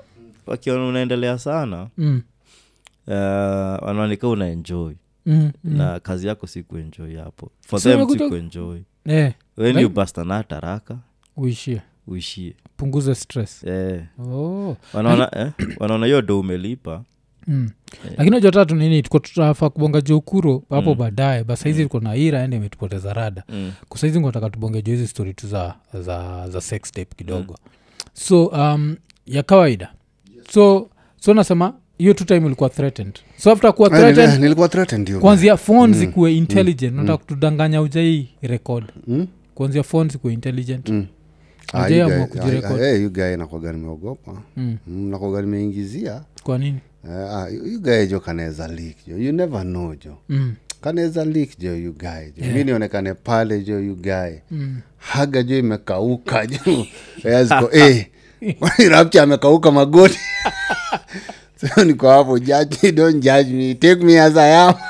[0.47, 2.23] wakiona unaendelea sana Mm,
[3.07, 3.13] uh,
[3.87, 4.95] wanaonika una enjoy
[5.27, 5.77] mm, mm.
[5.77, 10.51] na kazi yako si kuenjoi hapo for So them si kuenjoy Eh, when Like- ubastanat
[10.51, 10.99] haraka
[11.37, 14.03] uishie uishie punguze stress eh.
[14.19, 14.77] oh.
[14.93, 15.53] wanaona eh?
[15.79, 17.05] wanaona hiyo do umelipa
[17.47, 17.71] mm.
[18.11, 19.21] lakini najua tatu nini tuko
[19.71, 20.99] kubonga joukuro hapo mm.
[20.99, 23.73] baadaye ba saizi tuko na ira ende imetupoteza rada mm.
[23.89, 27.57] kusaizi nataka tubonge jo hizi stori tu za, za, za sex tape kidogo
[28.13, 29.93] so um, ya kawaida
[30.51, 33.19] so so nasema hiyo tu time ilikuwa threatened.
[33.37, 36.97] So after kuwa threatened nilikuwa threatened kwanzia phone zikuwe intelligent.
[36.97, 38.85] Nataka kutudanganya ujai record.
[39.07, 39.27] Mm?
[39.55, 40.89] kwanzia phone zikuwe intelligent.
[40.89, 41.07] Mm.
[41.73, 44.77] Ah, ah, eh, nakwaga nimeogopa mm.
[44.87, 46.79] Mm, nakwaga nimeingizia kwa nini?
[47.05, 49.19] Eh, ah, jo kanaweza leak jo.
[49.19, 50.19] You never know jo.
[50.29, 50.55] Mm.
[50.81, 52.45] kanaweza lik jo ugae jo.
[52.45, 52.57] Yeah.
[52.57, 54.81] mi nionekane pale jo ugae Mm.
[54.97, 56.87] haga jo imekauka jo.
[57.31, 58.07] Yaziko eh,
[58.91, 60.19] rapcha amekauka magoti
[61.63, 64.75] so niko hapo judge don't judge me take me as I am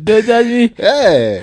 [0.00, 0.70] Don't judge me.
[0.78, 1.42] Eh.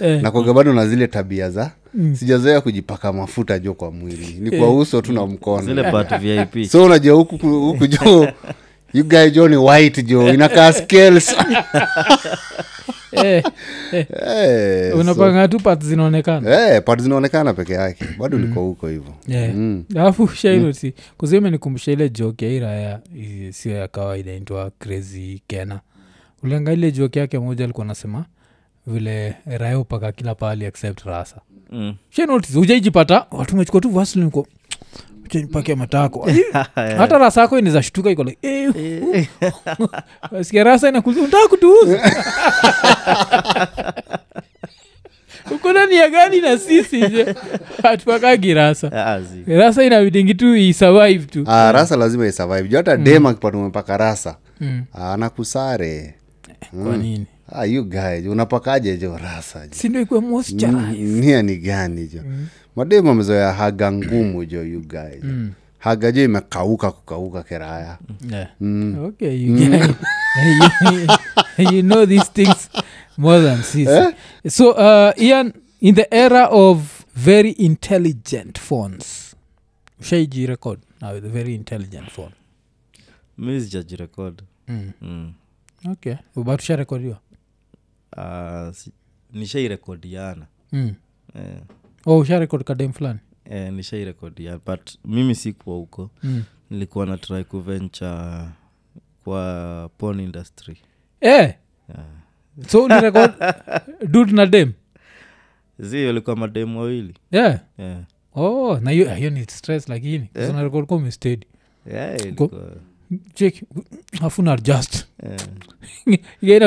[0.00, 0.22] Eh.
[0.22, 1.70] nakoga bado na zile tabia za
[2.12, 6.64] sijazoea kujipaka mafuta jo kwa mwili ni kwa uso tu na mkono zile part vip
[6.70, 8.28] so unajua huku huku jo
[8.94, 11.34] you guy jo ni white jo inakaa scales
[13.12, 13.42] Eh,
[13.92, 16.50] eh, Eh, so- unapanga tu pat zinaonekana?
[16.74, 18.04] Eh, part zinaonekana peke yake.
[18.18, 19.14] Bado niko huko hivo.
[19.28, 19.84] Mm.
[19.96, 23.00] alafu shairoti kuzimenikumbusha ile joke ya iraya
[23.50, 25.80] sio ya kawaida intwa crazy kena
[26.42, 28.24] ulianga ile joke yake moja alikuwa nasema
[28.86, 31.36] vile raya upaka kila pahali except rasa.
[31.70, 31.94] Mm.
[32.10, 34.30] shenotis ujaijipata watu mechukua tu vaseline
[35.28, 36.30] chenipake matako
[36.98, 39.28] hata rasa yako inaweza shtuka iko like eh,
[40.32, 42.00] wasikia rasa inakuza unataka kutuuza?
[45.50, 47.34] Uko gani na sisi je?
[48.54, 48.90] Rasa.
[48.92, 51.44] Ah, rasa inabidingi tu isurvive tu.
[51.46, 54.82] Ah, rasa lazima isurvive juu hata dem akipata umepaka rasa Mm.
[54.92, 56.14] ah, anakusare
[56.84, 57.26] kwa nini?
[57.52, 59.66] Ah, you guy unapakaje jo rasa?
[60.00, 60.72] Ikuwe moisture?
[60.72, 62.20] Mm, nia ni gani jo
[62.78, 65.52] mademu amezoea haga ngumu jo you guys mm.
[65.78, 67.98] haga jo imekauka kukauka kiraya
[68.30, 68.48] Yeah.
[69.04, 69.94] Okay, you, get-
[71.58, 72.70] you, you know these things
[73.16, 73.88] more than sis.
[74.48, 79.34] So, uh, Ian, in the era of very intelligent phones,
[80.00, 82.32] ushaiji record now with a very intelligent phone.
[83.38, 84.92] mi sijajirekod Mm.
[85.02, 85.32] mm.
[85.92, 87.18] Okay, but usha rekodiwa
[88.16, 88.92] uh, si,
[89.32, 90.94] nishairekodiana mm.
[91.34, 91.60] eh,
[92.08, 92.24] oh,
[92.64, 96.42] kadem fulani eh, nishairekodiana but mimi sikuwa huko mm.
[96.70, 98.44] nilikuwa na try kuventure
[99.24, 100.76] kwa porn industry
[101.20, 101.54] eh, yeah.
[102.68, 103.32] so ni record
[104.08, 104.72] dud na dem
[105.78, 107.60] zi walikuwa mademu wawili yeah.
[107.78, 108.02] yeah.
[108.34, 110.54] oh na hiyo hiyo ni stress lakini like yeah.
[110.54, 111.46] narekod kwa umestedi
[111.92, 112.16] Yeah,
[113.10, 113.52] ilikuwa,
[114.20, 115.06] hafuna afuna adjust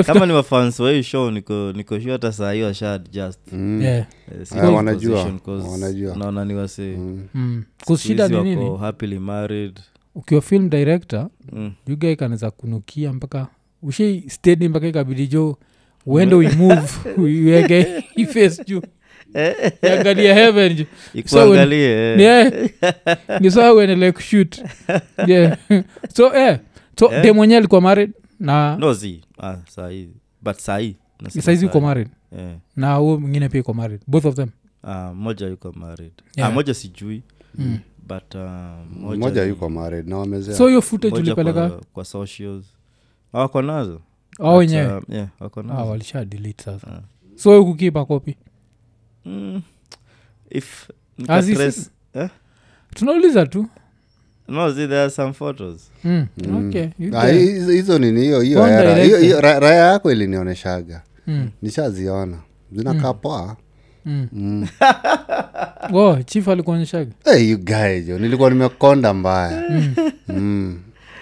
[0.06, 3.82] kama ni wafans wa hii show niko niko sure hata saa hiyo asha adjust mm.
[3.82, 3.98] yeah.
[4.32, 6.16] Eh, si Ah, kwa wanajua, position 'cause wanajua.
[6.16, 7.28] naona ni wase Mm.
[7.34, 7.64] mm.
[7.86, 9.80] kushida ni wako nini happily married
[10.16, 11.72] ukiwa film director mm.
[11.88, 13.48] juga ikanaweza kunukia mpaka
[13.82, 15.58] ushei stedi mpaka ikabidi jo
[16.06, 16.90] uende uimove
[17.22, 18.82] uiweke ifes juu
[19.84, 21.90] iangalia heaven ikuangalie.
[22.22, 22.54] Yeah.
[23.40, 24.62] ni saa uendelee kushut
[25.28, 25.58] yeah.
[26.16, 26.60] so eh,
[27.00, 27.24] so Eh.
[27.24, 29.22] de mwenye alikuwa married na no zi.
[29.40, 30.10] Ah, sahii
[30.42, 30.68] but
[31.22, 31.86] nasema saizi uko sahi.
[31.86, 32.08] married.
[32.38, 32.56] Eh.
[32.76, 34.02] na huo mwingine pia iko married.
[34.08, 34.50] Both of them.
[34.84, 36.12] Uh, moja yuko married.
[36.38, 36.50] Yeah.
[36.50, 37.22] ah, moja sijui.
[37.56, 37.80] Mm.
[38.08, 38.42] but uh,
[39.00, 40.56] moja moja yuko married na wamezea.
[40.56, 41.70] So hiyo footage ulipeleka?
[41.70, 42.66] kwa, kwa socials.
[43.34, 44.02] Ah, wako nazo.
[44.40, 45.02] Au wenyewe?
[45.10, 46.88] yeah, wako ah, walisha delete sasa.
[46.88, 46.98] Uh.
[47.36, 48.36] so ukukipa kopi
[49.26, 49.62] mm.
[50.50, 50.90] if
[51.28, 52.30] As is- nikatrace- eh?
[52.96, 53.66] tunauliza tu
[54.48, 56.26] no see there are some photos mm.
[56.48, 56.68] Mm.
[56.70, 56.88] okay.
[57.00, 61.50] you Ah, hizo hizo nini hiyo hiyo ra- raya yako ilinioneshaga mm.
[61.62, 62.38] nishaziona
[62.72, 63.58] zinakaa poa
[64.06, 64.28] Mm.
[64.34, 64.68] mm.
[65.94, 69.96] oh, chief alikuonyeshaga hey, you guys, yo, nilikuwa nimekonda mbaya mm.
[70.28, 70.80] mm.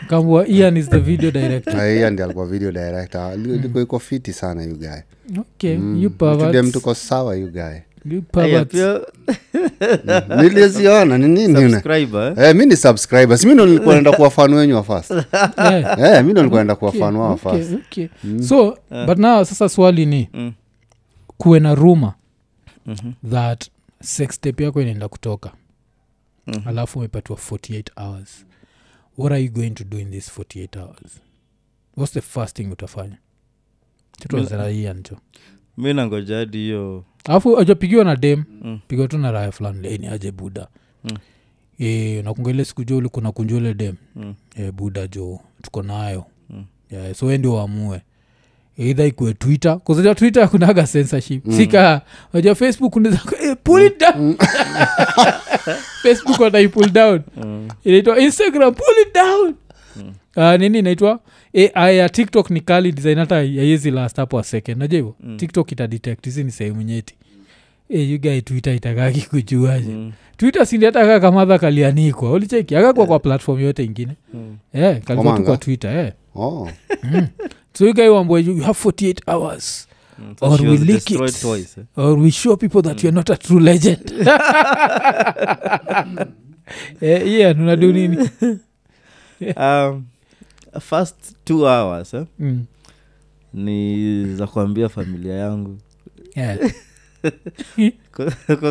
[0.10, 4.00] kambua ian is the video director Ah, hiyo ndi alikuwa video director Li- ilikuwa iko
[4.00, 5.00] fiti sana you guy
[5.40, 6.02] okay Mm.
[6.04, 7.78] you perverts tuko sawa you guy
[8.66, 9.00] pia
[10.42, 12.34] niliziona ni nini eh?
[12.38, 16.00] Eh, mi ni subscribe si mi ndo nilikuwa naenda kuwa fan wenyu wa fast yeah.
[16.18, 18.08] eh, mi nilikuwa naenda kuwa Okay, fan wao wa okay, fast okay.
[18.48, 20.54] so but now sasa swali ni Mm.
[21.38, 22.14] kuwe na ruma
[22.86, 23.12] Mhm.
[23.32, 23.70] that
[24.02, 25.52] sextep yako inaenda kutoka.
[26.48, 26.68] Mhm.
[26.68, 28.46] alafu umepatiwa 48 hours.
[29.18, 31.22] What are you going to do in this 48 hours?
[31.98, 33.18] What's the first thing utafanya?
[34.20, 35.18] Tutazaraiancho
[35.80, 37.04] mi nangoja hadi hiyo.
[37.26, 38.44] Alafu ajapigiwa na dem.
[38.62, 38.80] Mm.
[38.88, 40.68] pigiwa tu na raya fulani leni aje buda
[41.04, 41.18] Mm.
[41.80, 43.96] e, nakunga ile siku jo ulikuna kunja ule dem.
[44.16, 44.34] Mm.
[44.56, 46.26] e, buda jo tuko nayo.
[46.50, 46.66] Mm.
[46.92, 48.02] yeah, so wendi waamue
[48.78, 51.46] eidha ikue twitter kuzaja twitter kunaga censorship.
[51.46, 51.54] Mm.
[51.58, 52.02] sika
[52.34, 54.36] waja facebook unaweza ku- eh, pull it down.
[56.04, 57.22] Facebook wanaipull down.
[57.38, 57.68] Mm.
[57.84, 59.56] inaitwa instagram pull it down.
[60.36, 61.20] Uh, nini inaitwa
[61.74, 65.38] ai ya tiktok ni kali design hata yaiezi last hapo a second najua hivo Mm.
[65.38, 67.16] tiktok itadetect hizi ni sehemu nyeti
[67.90, 70.12] e, yugae twitter itakaki kujuaje Mm.
[70.38, 74.58] twitter sindi hata kaa kamadha kalianikwa ulicheki akakwa kwa platform yote ingine Mm.
[74.74, 76.12] yeah, kalikuwa tu kwa twitter yeah.
[76.36, 76.70] oh.
[77.74, 79.86] so you guy wambwe you have 48 hours
[80.22, 80.36] Mm.
[80.40, 81.18] So Or we leak it.
[81.42, 81.84] toys, eh?
[81.96, 84.12] or we show people that you're not a true legend
[87.02, 88.18] eh, yeah unadu nini
[89.58, 90.04] um,
[90.80, 92.26] first two hours eh?
[92.40, 92.66] mm.
[93.54, 95.78] ni za kuambia familia yangu
[96.36, 96.58] yeah.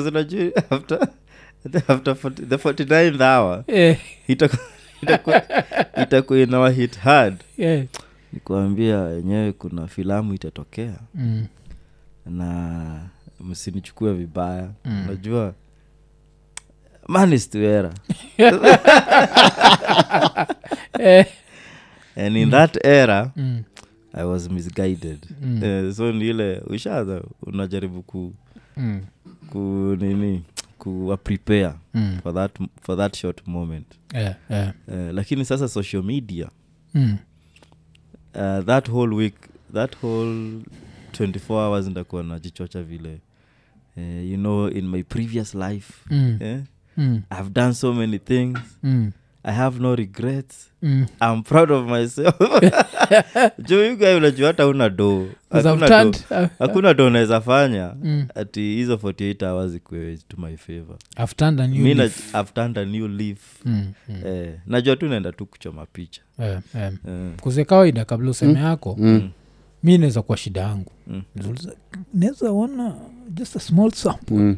[0.08, 1.08] Unajua after,
[1.88, 4.62] after 40, the 49th hour eh, itakuwa
[5.02, 7.84] itaku- itakuwa inawa hit hard yeah.
[8.32, 11.46] nikuambia wenyewe kuna filamu itatokea mm.
[12.26, 13.00] na
[13.40, 15.02] msinichukue vibaya Mm.
[15.06, 15.54] unajua
[17.08, 17.92] manistuera
[22.18, 23.62] and in that era mm.
[24.12, 25.62] i was misguided Mm.
[25.86, 28.34] uh, so niile ushaza unajaribu ku,
[28.76, 29.00] Mm.
[29.50, 29.58] ku
[30.00, 30.42] nini
[30.78, 32.18] kuwa prepare Mm.
[32.22, 34.72] for that, for that short moment Yeah, yeah.
[34.88, 36.50] Uh, lakini sasa social media
[36.94, 37.16] Mm.
[38.34, 39.34] uh, that whole week
[39.74, 40.60] that whole
[41.12, 43.20] 24 hours ndakuwa najichocha vile
[43.96, 46.38] uh, you know in my previous life Mm.
[46.40, 46.60] eh?
[46.96, 47.22] Mm.
[47.40, 49.12] i've done so many things Mm.
[49.42, 51.06] i have no regrets Mm.
[51.20, 52.34] i'm proud of myself
[53.68, 55.26] juu you guy unajua hata una do
[56.58, 58.26] hakuna do unaweza fanya Mm.
[58.34, 62.34] ati hizo 48 hours ikuwe to my favor I've turned a new mi leaf.
[62.34, 63.84] i've turned a new leaf Mm.
[64.08, 64.16] Mm.
[64.26, 66.92] eh, najua tu naenda tu kuchoma picha Eh, eh.
[67.08, 67.30] eh.
[67.40, 69.30] kuze kawaida kabla useme yako Mm.
[69.82, 71.22] mi naweza kuwa shida yangu Mm.
[72.14, 72.94] naweza ona
[73.30, 74.56] just a small sample Mm.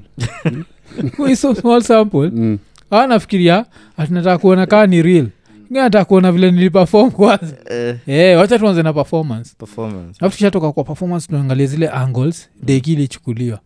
[1.37, 2.59] So small sample Mm.
[2.91, 5.27] awa nafikiria atinataka kuona kaa ni real
[5.71, 7.57] Nataka kuona vile nilipefom kwanza.
[7.71, 9.55] Eh, yeah, wacha tuanze na performance.
[9.59, 10.19] Performance.
[10.21, 13.61] Alafu tushatoka kwa performance tunaangalia zile angles deki ilichukuliwa.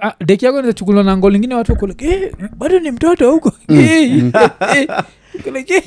[0.00, 3.52] Ah, deki yako nachukuliwa na angol ingine watu wako eh, bado ni mtoto huko.
[3.68, 4.12] Eh,
[4.76, 4.88] eh,
[5.54, 5.82] like, eh,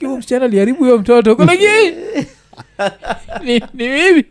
[0.00, 1.36] huyo msichana aliharibu huyo mtoto.
[1.52, 1.94] Eh,
[3.44, 4.24] ni, ni mimi.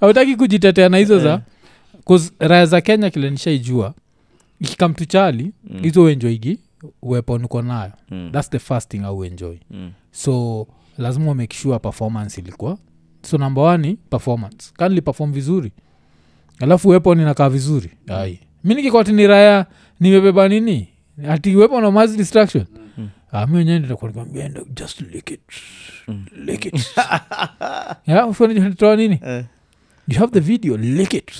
[0.00, 1.40] Autaki kujitetea na hizo za
[2.38, 3.94] raya za kenya kile nishaijua
[4.60, 5.82] ikikamtu chali Mm.
[5.82, 6.58] hizo uenjoigi
[7.02, 7.92] weapon uko nayo.
[8.10, 8.30] Mm.
[8.32, 9.58] thats the first thing au enjoy.
[9.70, 9.92] Mm.
[10.10, 10.66] so
[10.98, 12.78] lazima umake sure performance ilikuwa.
[13.22, 14.72] So number one ni performance.
[14.76, 15.72] Kanli perform vizuri.
[16.60, 17.90] Alafu weapon inakaa vizuri.
[18.08, 18.40] Ai.
[18.64, 19.66] Mi nikikoti ni raya
[20.00, 20.88] nimebeba nini?
[21.28, 22.66] Ati weapon of mass distraction
[22.98, 23.08] Mm.
[23.32, 24.26] Ah, mi wenyewe nitakuwa
[24.74, 25.40] just lick it.
[26.08, 26.26] Mm.
[26.36, 26.74] lick it.
[28.06, 29.20] Yeah nini?
[29.26, 29.44] Eh,
[30.10, 31.30] you have the video lick it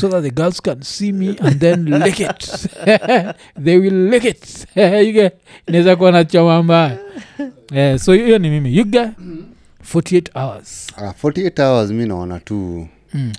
[0.00, 2.68] so that the girls can see me and then lick it
[3.64, 4.66] they will lick it
[5.66, 6.98] inaweza kuwa na choma mbaya
[7.74, 9.12] Eh, so hiyo ni mimi Yuga
[9.94, 13.32] 48 hours Uh, 48 hours mi naona tu mm.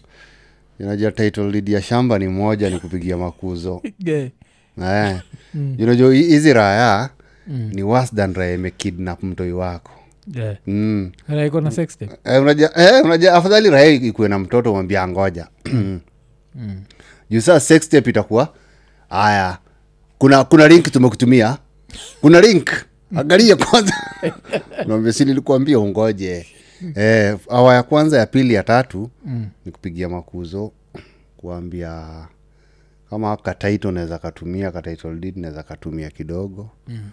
[0.80, 4.30] unajua title lead ya shamba ni moja ni kupigia makuzo yeah.
[4.82, 5.20] eh.
[5.54, 5.76] Mm.
[5.80, 7.10] unajua hi- hizi raya
[7.48, 7.70] Mm.
[7.74, 9.92] ni worse than raya imekidnap mtoi wako
[10.34, 10.58] Yeah.
[10.68, 11.12] mm.
[11.28, 12.18] Na na sex tape.
[12.24, 16.00] eh, unajua, eh, unajua afadhali raya ikuwe na mtoto mwambia ngoja Mm.
[17.30, 17.60] juu saa
[18.10, 18.54] itakuwa
[19.10, 19.58] haya
[20.18, 21.58] kuna kuna link tumekutumia
[22.22, 22.70] kuna link
[23.16, 23.94] angalia kwanza
[24.88, 26.46] naambia si nilikuambia ungoje
[26.96, 29.48] eh, awa ya kwanza ya pili ya tatu Mm.
[29.66, 30.72] ni kupigia makuzo
[31.38, 32.08] kuambia
[33.10, 37.10] kama kataito naweza katumia katitle naweza katumia kidogo Mm.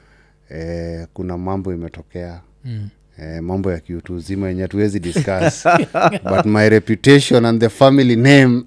[0.51, 2.89] eh, kuna mambo imetokea Mm.
[3.19, 5.67] Eh, mambo ya kiutu uzima yenye hatuwezi discuss
[6.31, 8.63] but my reputation and the family name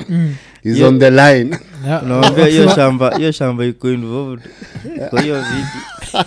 [0.64, 0.90] is Yeah.
[0.90, 2.48] on the line Yeah.
[2.50, 4.44] hiyo shamba hiyo shamba iko involved
[5.10, 6.26] kwa hiyo vidi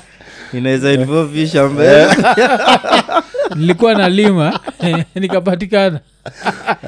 [0.53, 1.85] inaweza involve hii shamba
[3.57, 4.61] nilikuwa na lima
[5.15, 6.01] nikapatikana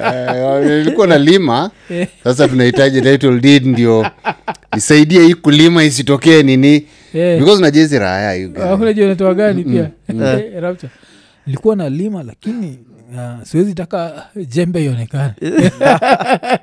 [0.03, 1.71] Eh, ilikuwa na lima
[2.23, 4.07] sasa tunahitaji title deed ndio
[4.77, 7.39] isaidie hii kulima isitokee nini yeah.
[7.39, 10.21] because najezi raya unajua natoa gani pia mm.
[10.59, 10.91] Rapture.
[11.45, 12.79] Nilikuwa na lima lakini
[13.15, 15.33] uh, siwezi taka jembe ionekane.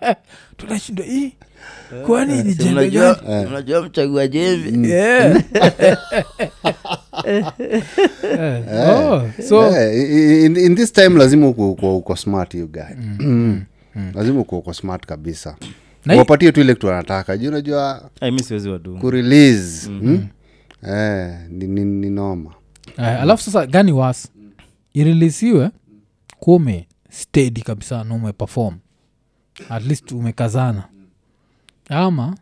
[0.57, 1.33] Tunashindwa hii
[2.07, 3.17] kwani ni jembe gani?
[3.49, 4.89] mnajua mchagua jembe?
[4.93, 5.43] Yeah.
[7.25, 7.45] Eh,
[8.91, 12.95] oh, so Eh, in, in this time lazima uko, uko, smart you guy.
[13.19, 13.65] Mm.
[14.15, 15.57] lazima uko, uko smart kabisa.
[16.17, 17.37] Wapatie tu ile kitu anataka.
[17.37, 18.11] Juu unajua
[18.45, 19.01] siwezi wadunga.
[19.01, 20.27] kurelease mm.
[20.89, 22.51] eh, ni, ni, ni noma.
[22.99, 24.29] Eh, alafu sasa gani was
[24.95, 25.71] irilisiwe
[26.39, 28.79] kume stedi kabisa na umepefom
[29.69, 30.89] at least umekazana.
[31.89, 32.37] Ama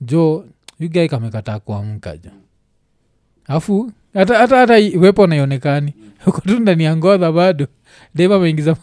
[0.00, 0.46] jo
[0.80, 2.30] yugai kamekataa kuamka jo.
[3.46, 5.94] Afu hata hata hata i- wepo naionekani
[6.26, 7.66] uko tu ndani ya ngodha bado.
[8.14, 8.76] Deva ameingiza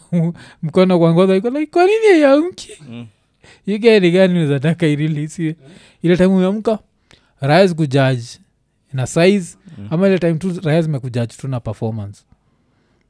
[0.62, 3.06] mkono kwa ngodha iko like kwanini aiamki Mm.
[4.12, 5.56] gani unazataka irilisiwe
[6.02, 6.78] ile time umeamka
[7.40, 8.40] raya zikujaji
[8.92, 9.56] na size
[9.90, 12.22] ama ile time tu raya zimekujaji tu na performance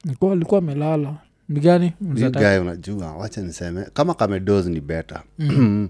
[0.05, 1.15] likuwa alikuwa amelala
[1.49, 1.93] ni gani
[2.61, 5.23] unajua wacha niseme kama kamedos ni better.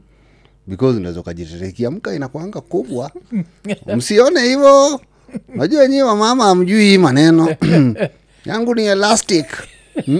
[0.66, 3.10] Because unaweza ukajiterekia mka inakwanga kubwa.
[3.96, 5.00] Msione hivo
[5.54, 7.56] najua nyi wamama amjui hii maneno.
[8.46, 9.46] Yangu ni elastic.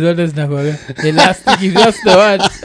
[0.00, 2.42] Zote zinakuwaga elastic is just the word.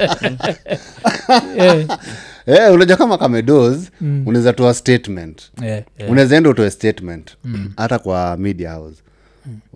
[1.58, 2.00] Yeah,
[2.46, 4.24] eh, unajua kama kamedos Mm.
[4.26, 5.52] unaweza toa statement.
[5.62, 6.12] Yeah, yeah.
[6.12, 7.38] unaweza enda utoe statement.
[7.78, 8.98] Hata kwa media house.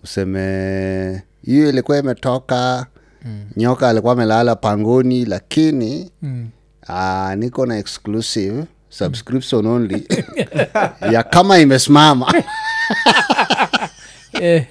[0.02, 2.86] Useme hiyo ilikuwa imetoka
[3.56, 6.48] nyoka alikuwa amelala pangoni lakini Mm.
[6.88, 10.06] Ah, niko na exclusive subscription only
[11.12, 12.32] ya kama imesimama.
[14.40, 14.64] Eh,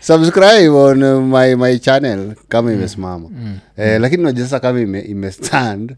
[0.00, 3.28] subscribe on uh, my, my channel kama imesimama.
[3.76, 5.96] Eh, lakini unajua sasa kama ime, imestand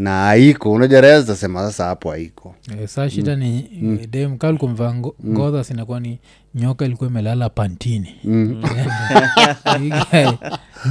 [0.00, 3.62] na haiko unajua zitasema sasa hapo haiko e, saa shida ni
[4.10, 4.94] dem kalkumvaa
[5.26, 6.18] ngodha sinakuwa ni
[6.54, 8.14] nyoka ilikuwa imelala pantini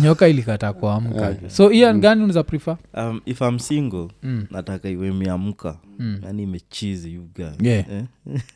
[0.02, 4.46] nyoka ilikata kuamka so ian gani unaza prefer um, if i'm single Mm.
[4.52, 6.20] nataka iwe imeamka Mm.
[6.24, 7.30] yani imechizi you.
[7.62, 7.86] Yeah.
[7.92, 8.04] eh?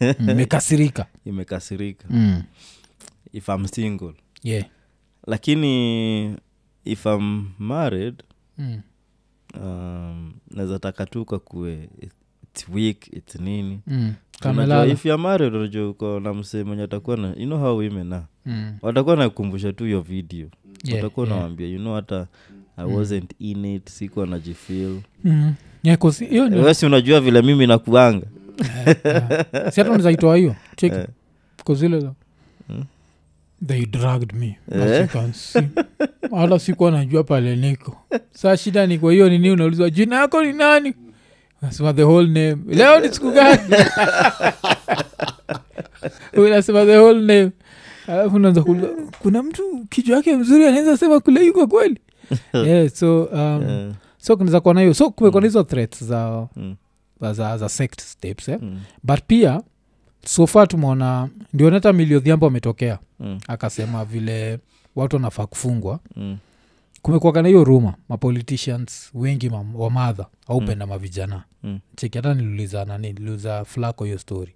[0.19, 2.43] Mm, imekasirika imekasirika mm.
[3.33, 4.65] if i'm single yeah.
[5.27, 6.35] lakini
[6.85, 8.23] if i'm married
[8.57, 8.81] mm.
[9.61, 14.13] Um, naweza taka tu kakue its week its nini Mm.
[14.45, 18.07] Unajua, if you're married unajua uko na msee mwenye atakuwa na you know how women
[18.07, 18.73] na mm.
[18.81, 20.47] watakuwa nakumbusha tu hiyo video
[20.83, 21.37] Yeah, watakuwa yeah.
[21.39, 22.27] nawambia you know hata
[22.77, 25.53] i wasn't in it sikuwa najifil Mm.
[25.83, 25.99] Yeah,
[26.65, 28.25] wesi unajua vile mimi nakuanga
[29.03, 29.71] Yeah.
[29.71, 31.07] si hata nizaitoa hiyo cheki yeah.
[31.63, 32.09] kozile
[32.69, 32.83] Mm.
[33.67, 34.57] They dragged me.
[34.71, 34.81] Eh.
[34.83, 35.67] As you can see.
[36.35, 37.97] hata sikuwa najua pale niko.
[38.31, 39.51] Saa shida ni kwa hiyo nini?
[39.51, 40.93] Unaulizwa jina yako ni nani?
[41.61, 42.57] Nasema the whole name.
[42.67, 43.59] Leo ni siku gani?
[46.45, 47.51] Unasema the whole name.
[48.07, 48.87] Alafu unaanza kuuliza
[49.19, 51.99] kuna mtu kichwa yake mzuri anaweza sema kule yuko kweli?
[52.53, 53.91] Yeah, so um, yeah.
[54.17, 54.93] so kunaweza kuwa na hiyo.
[54.93, 56.75] So kumekuwa na hizo threats za, mm,
[57.21, 58.57] za, za sect steps eh?
[58.61, 59.61] mm, but pia
[60.25, 62.99] so far tumeona ndio nata miliodhiambo ametokea.
[63.19, 64.59] Mm, akasema vile
[64.95, 65.99] watu wanafaa kufungwa.
[66.15, 66.37] Mm,
[67.01, 71.79] kumekuaga na hiyo ruma mapoliticians wengi ma, wa madha aupenda mavijana mm.
[71.95, 74.53] cheki hata niliuliza nani niliuliza flako hiyo story.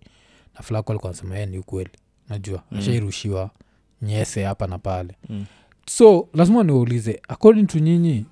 [0.56, 1.90] Na flako alikuwa nasema yeye ni ukweli.
[2.30, 2.80] Najua Mm.
[2.80, 3.52] ashairushiwa
[4.02, 5.16] nyese hapa na pale.
[5.30, 5.46] Mm.
[5.90, 8.26] so lazima niwaulize according to nyinyi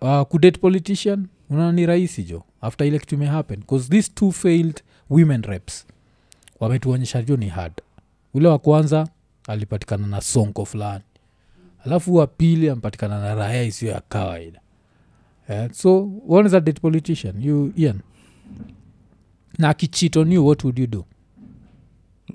[0.00, 4.82] uh, kudate politician unaona ni rahisi jo after ile kitu imehappen bcause these two failed
[5.10, 5.86] women reps
[6.60, 7.72] wametuonyesha jo ni hard
[8.34, 9.08] ule wa kwanza
[9.48, 11.04] alipatikana na sonko fulani.
[11.84, 14.60] Alafu wa pili amepatikana na raya isiyo ya kawaida.
[15.48, 17.42] Yeah, so one is a date politician?
[17.42, 18.00] You ian?
[19.58, 21.04] Na akichit on you what would you do?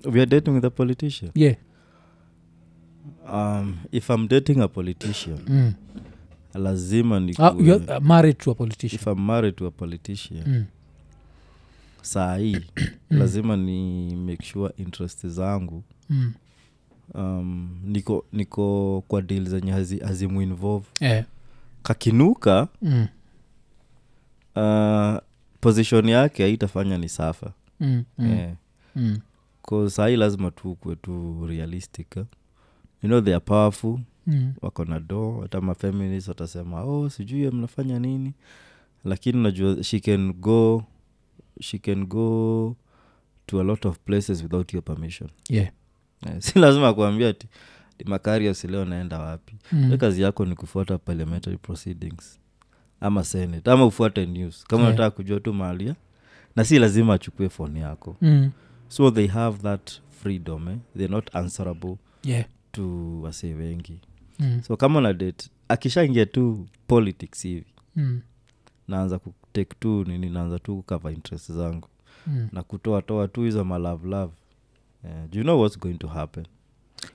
[0.05, 1.31] We are dating with a politician?
[1.35, 1.55] Yeah.
[3.31, 5.73] Um, if i'm dating a politician mm.
[6.53, 8.95] lazima ni ah, uh, married to a politician.
[9.01, 10.63] If i'm married to a politician mm.
[12.01, 12.57] Saa hii
[13.09, 16.33] lazima ni make sure interest zangu Mm.
[17.13, 21.25] um, niko niko kwa deal zenye hazi- hazimuinvolve Eh.
[21.83, 23.07] kakinuka Mm.
[24.55, 25.17] uh,
[25.61, 28.03] position yake haitafanya ni safa Mm.
[28.17, 28.27] Mm.
[28.31, 28.53] Yeah.
[28.95, 29.19] Mm.
[29.69, 32.25] Cause sahii lazima tu kwe tu realistic eh.
[33.03, 34.53] you know they are powerful Mm.
[34.61, 38.33] wako na do hata mafeminist watasema oh sijui mnafanya nini
[39.05, 40.83] lakini unajua she can go
[41.61, 42.75] she can go
[43.45, 45.71] to a lot of places without your permission Yeah.
[46.27, 47.47] eh, si lazima kuambia ti
[48.05, 49.97] makarios leo naenda wapi Mm.
[49.97, 52.39] kazi yako ni kufuata parliamentary proceedings
[53.01, 55.11] ama senate ama ufuate news kama Yeah.
[55.11, 55.95] kujua tu malia
[56.55, 58.51] na si lazima achukue foni yako Mm.
[58.87, 60.77] so they have that freedom eh?
[60.97, 62.45] they're not answerable Yeah.
[62.71, 63.99] to wasee wengi
[64.39, 64.61] Mm.
[64.63, 68.21] so kama na date akishaingia tu politics hivi Mm.
[68.87, 69.19] naanza
[69.51, 71.87] kutake tu nini naanza tu kukava interest zangu.
[72.27, 72.47] Mm.
[72.51, 74.29] na kutoa toa tu hizo malavelav
[75.03, 75.27] yeah.
[75.29, 76.45] do you know what's going to happen?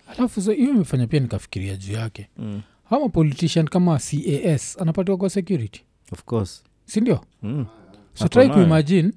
[0.08, 2.28] Alafu so hiyo imefanya pia nikafikiria juu yake.
[2.38, 2.60] Mm.
[2.90, 5.80] ama politician kama cas anapatiwa kwa security?
[6.12, 6.64] Of course.
[6.84, 7.66] Sindio mm.
[8.14, 9.12] so Ako try kuimagine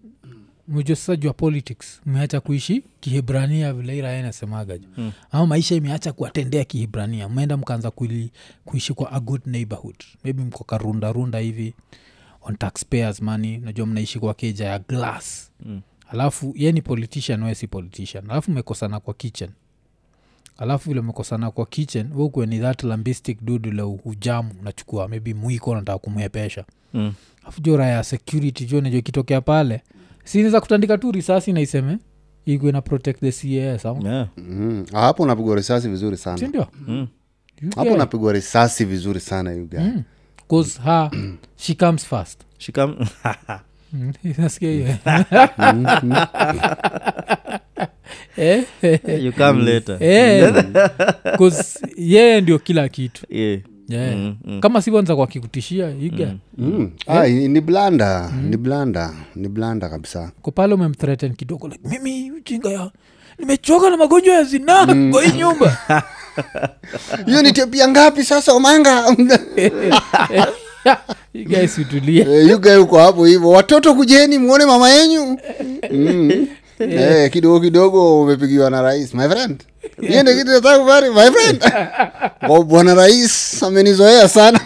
[0.96, 5.12] sasa jua politics mmeacha kuishi kihibrania vile iraya inasemaga Mm.
[5.32, 7.30] ama maisha imeacha kuwatendea kihibrania.
[7.30, 7.92] Mmeenda mkaanza
[8.66, 9.96] kuishi kwa a good neighborhood.
[10.24, 11.74] Maybe mko karundarunda hivi
[12.42, 15.82] on taxpayers money najua mnaishi kwa keja ya glass Mm.
[16.10, 19.50] alafu ye ni politician we si politician alafu mmekosana kwa kitchen
[20.58, 25.98] alafu vile umekosana kwa kitchen wukwe ni that lambistic dudu ujamu unachukua maybe mwiko nataka
[26.00, 27.14] kumwepesha Mm.
[27.44, 29.82] afu jo raya security jo najo ikitokea pale
[30.24, 31.98] sinaweza kutandika tu risasi naiseme
[32.46, 34.28] ikwe na protect the cas Yeah.
[34.38, 34.86] mm.
[34.92, 37.08] hapo unapigwa risasi vizuri sana sindio Mm.
[37.76, 39.70] Hapo unapigwa risasi vizuri sana you.
[39.80, 40.04] Mm.
[40.50, 41.12] 'Cause her
[41.58, 42.96] she comes first She come
[43.94, 44.88] Mm, nasikia hiyo
[48.38, 48.64] Eh,
[49.24, 49.98] you come later.
[50.04, 50.54] Eh,
[51.98, 53.26] yeye ndio kila kitu.
[53.30, 53.60] Yeah.
[53.90, 54.16] yeah.
[54.16, 54.60] Mm, mm.
[54.60, 56.92] kama sivonza kwa kikutishia iga Mm.
[57.08, 60.32] Ah, ni blanda ni blanda ni blanda kabisa.
[60.42, 62.92] Ko pale umemthreaten kidogo like, mimi ujinga ya
[63.40, 65.78] nimechoka na magonjwa ya zinaa kwa hii nyumba
[67.26, 69.04] hiyo ni tepia ngapi sasa omanga?
[71.34, 72.22] You guys utulie.
[72.48, 73.50] Eh, uko hapo hivyo.
[73.50, 75.38] Watoto kujeni mwone mama yenyu.
[75.92, 76.48] Mm.
[76.80, 79.64] Eh, kidogo kidogo umepigiwa na rais my friend.
[80.02, 81.64] Hiyo ndio kitu nataka kufanya, my friend.
[82.48, 84.60] Kwa bwana rais amenizoea sana.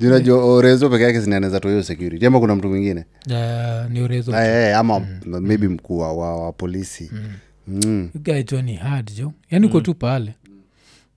[0.00, 2.26] Junajua orezo peke yake zinaeneza tu hiyo security.
[2.26, 3.04] Ama kuna mtu mwingine?
[3.30, 7.10] Uh, ni urezo Ah, eh, ama maybe mkuu wa, wa, wa polisi.
[7.12, 7.32] Mm.
[8.14, 9.32] Gajo ni hard jo.
[9.50, 10.34] Yani uko tu pale.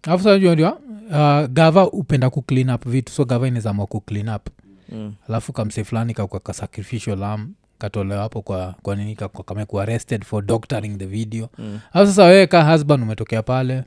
[0.03, 0.79] Alafu sasa unajua
[1.09, 4.47] uh, gava upenda kuclean up vitu so gava inawezamua kuclean up.
[4.91, 5.13] Mm.
[5.29, 9.15] alafu kamse fulani kakwa ka sacrificial lam katolewa hapo kwa, kwa nini
[9.45, 11.49] kamekuwa arrested for doctoring the video.
[11.57, 11.79] Mm.
[11.93, 13.83] alafu sasa wewe ka husband umetokea pale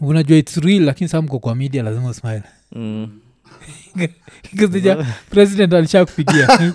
[0.00, 2.42] unajua its real lakini saa mko kwa media lazima usmile
[2.74, 3.08] Mm.
[5.30, 6.48] president alisha kupigia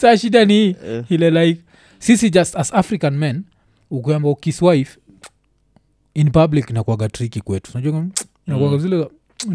[0.00, 0.76] saa shida ni
[1.08, 1.60] ile like
[1.98, 3.42] sisi just as african men
[3.90, 4.98] ukiamba ukiswife
[6.14, 7.70] in public inakuaga triki kwetu.
[7.74, 8.04] Najua
[8.46, 9.08] inakuaga zile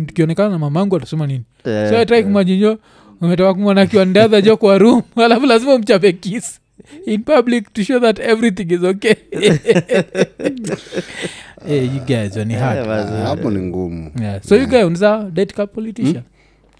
[0.05, 1.43] tukionekana na mamangu atasema nini?
[1.65, 2.77] Yeah, so atrai kumajinjo
[3.21, 6.59] umetoka kumwona akiwa ndadha jo kwa room alafu lazima umchape kiss.
[7.05, 9.13] In public to show that everything is okay.
[11.67, 12.87] Hey, you guys ni eh, hard.
[13.23, 14.11] hapo ni ngumu.
[14.21, 14.41] Yeah.
[14.43, 16.23] so you guys unza date politician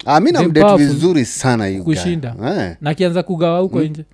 [0.06, 2.34] ah, mi namdate vizuri sana kushinda.
[2.46, 2.76] eh.
[2.80, 4.04] na kianza kugawa huko nje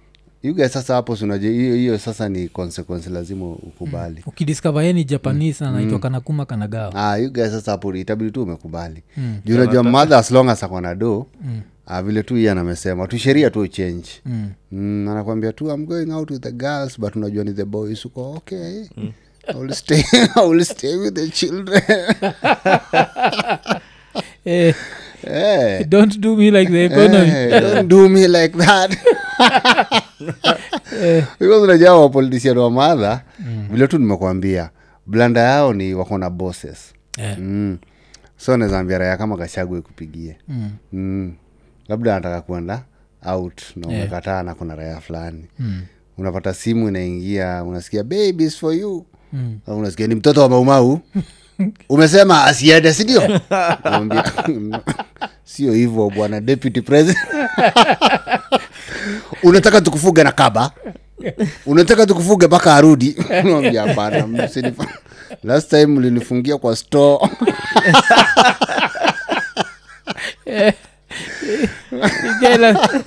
[0.43, 4.23] you guy sasa hapo sinajua hiyo sasa ni consequence lazima ukubali.
[4.27, 5.71] Ukidiscover ye ni japanese mm.
[5.71, 6.03] anaitwa mm.
[6.03, 6.95] kanakuma kanagawa.
[6.95, 9.03] Ah, yuga sasa hapo itabidi tu umekubali.
[9.45, 11.27] Juu unajua mother as long as akona do
[11.87, 14.09] ah, vile tu iye anamesema tu sheria tu change.
[14.27, 14.51] Mm.
[14.73, 18.33] mm, anakwambia tu I'm going out with the girls but unajua ni the boys uko
[18.33, 18.85] okay.
[19.49, 20.03] I will stay,
[20.37, 21.83] I will stay with the children.
[24.45, 24.75] Eh,
[25.25, 25.85] Eh.
[25.89, 27.29] don't do me like the economy.
[27.31, 30.05] Eh, don't do me like that
[31.41, 33.23] because unajua wapolitician wa madha
[33.71, 34.71] vile tu nimekwambia
[35.07, 36.79] blanda yao ni wako na bosses
[37.19, 37.39] yeah.
[37.39, 37.79] mm.
[38.37, 41.33] so nazaambia raya kama kashagwe kupigie mm, mm.
[41.89, 42.83] labda anataka kuenda
[43.27, 44.01] out na Yeah.
[44.03, 45.83] umekataa na kuna raya fulani mm,
[46.19, 49.59] unapata simu inaingia unasikia babies for you mm.
[49.67, 51.01] Unasikia ni mtoto wa maumau
[51.89, 53.23] umesema asiende sindio
[55.45, 57.19] sio hivyo bwana deputy president
[59.43, 60.71] unataka tukufuge na kaba?
[61.67, 63.17] Unataka tukufuge mpaka arudi?
[63.31, 64.89] Namwambia, hapana msinifa-
[65.45, 67.29] last time mlinifungia kwa store.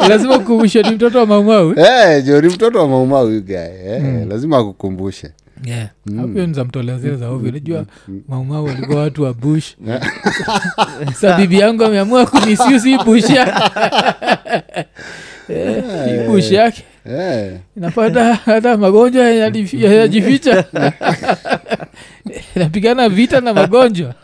[0.10, 4.58] Lazima ukumbushe ni mtoto wa maumau Eh, jo ni mtoto wa maumau guy eh, lazima
[4.58, 5.32] akukumbushe.
[6.24, 7.52] Apio nizamtolea zile za ovyo.
[7.52, 7.86] Najua
[8.28, 9.76] maumau walikuwa watu wa bush.
[11.22, 13.24] Sa bibi yangu ameamua kunisiusi bush
[15.54, 16.84] yake Eh, bush yake.
[17.06, 17.58] Eh.
[17.78, 20.66] inapata hata magonjwa yajificha.
[22.56, 24.16] Inapigana vita na magonjwa.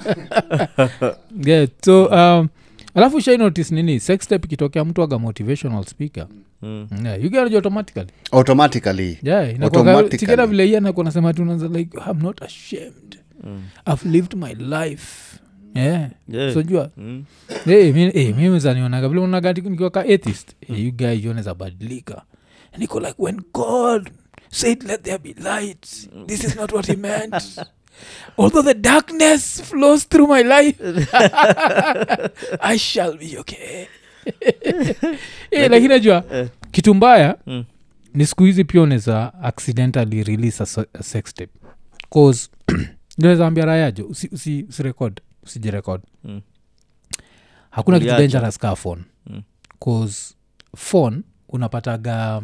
[1.45, 2.47] Yeah, so um,
[2.95, 3.99] alafu shai notice nini?
[3.99, 6.27] Sex step ikitokea mtu aga motivational speaker.
[6.61, 6.87] Mm.
[7.05, 8.07] yeah, you get automatically.
[8.31, 9.17] Automatically.
[9.23, 10.45] Yeah, Automatically.
[10.47, 13.17] vile iye anakuwa nasema tu like i'm not ashamed.
[13.43, 13.61] Mm.
[13.93, 15.37] i've lived my life
[15.75, 16.09] yeah.
[16.29, 16.53] Yeah.
[16.53, 17.23] so jua Mm.
[17.65, 22.21] hey, mi, hey, mimi zanionaga vile unagati nikiwa ka atheist hey, you guy joneza badilika
[22.77, 24.09] niko like when god
[24.49, 27.33] said let there be light this is not what he meant
[28.37, 30.83] although the darkness flows through my life
[32.61, 33.85] i shall be okay
[35.51, 36.47] hey, lakini najua Eh.
[36.71, 37.63] kitu mbaya Mm.
[38.13, 41.51] ni siku hizi pia unaweza accidentally release a, a sex tape
[42.13, 42.49] cause
[43.17, 46.41] naweza ambia rayajo usi, usi, usirekod usijirekod Mm.
[47.69, 49.41] hakuna kitu dangerous kaa phone Mm.
[49.85, 50.33] cause
[50.75, 52.41] phone unapataga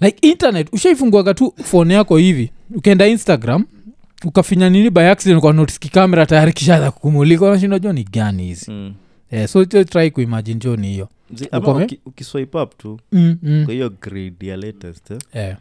[0.00, 3.64] like internet ushaifunguaga tu phone yako hivi ukaenda instagram
[4.24, 8.70] ukafinya nini by accident kwa notice kikamera tayari kishaza kukumulika unashinda jo ni gani hizi
[8.70, 8.94] Mm.
[9.30, 11.08] yeah, so try kuimagine jo ni hiyo
[12.06, 13.64] ukiswipe up tu mm, mm.
[13.64, 15.18] kwa hiyo grade ya latest eh?
[15.34, 15.56] yeah.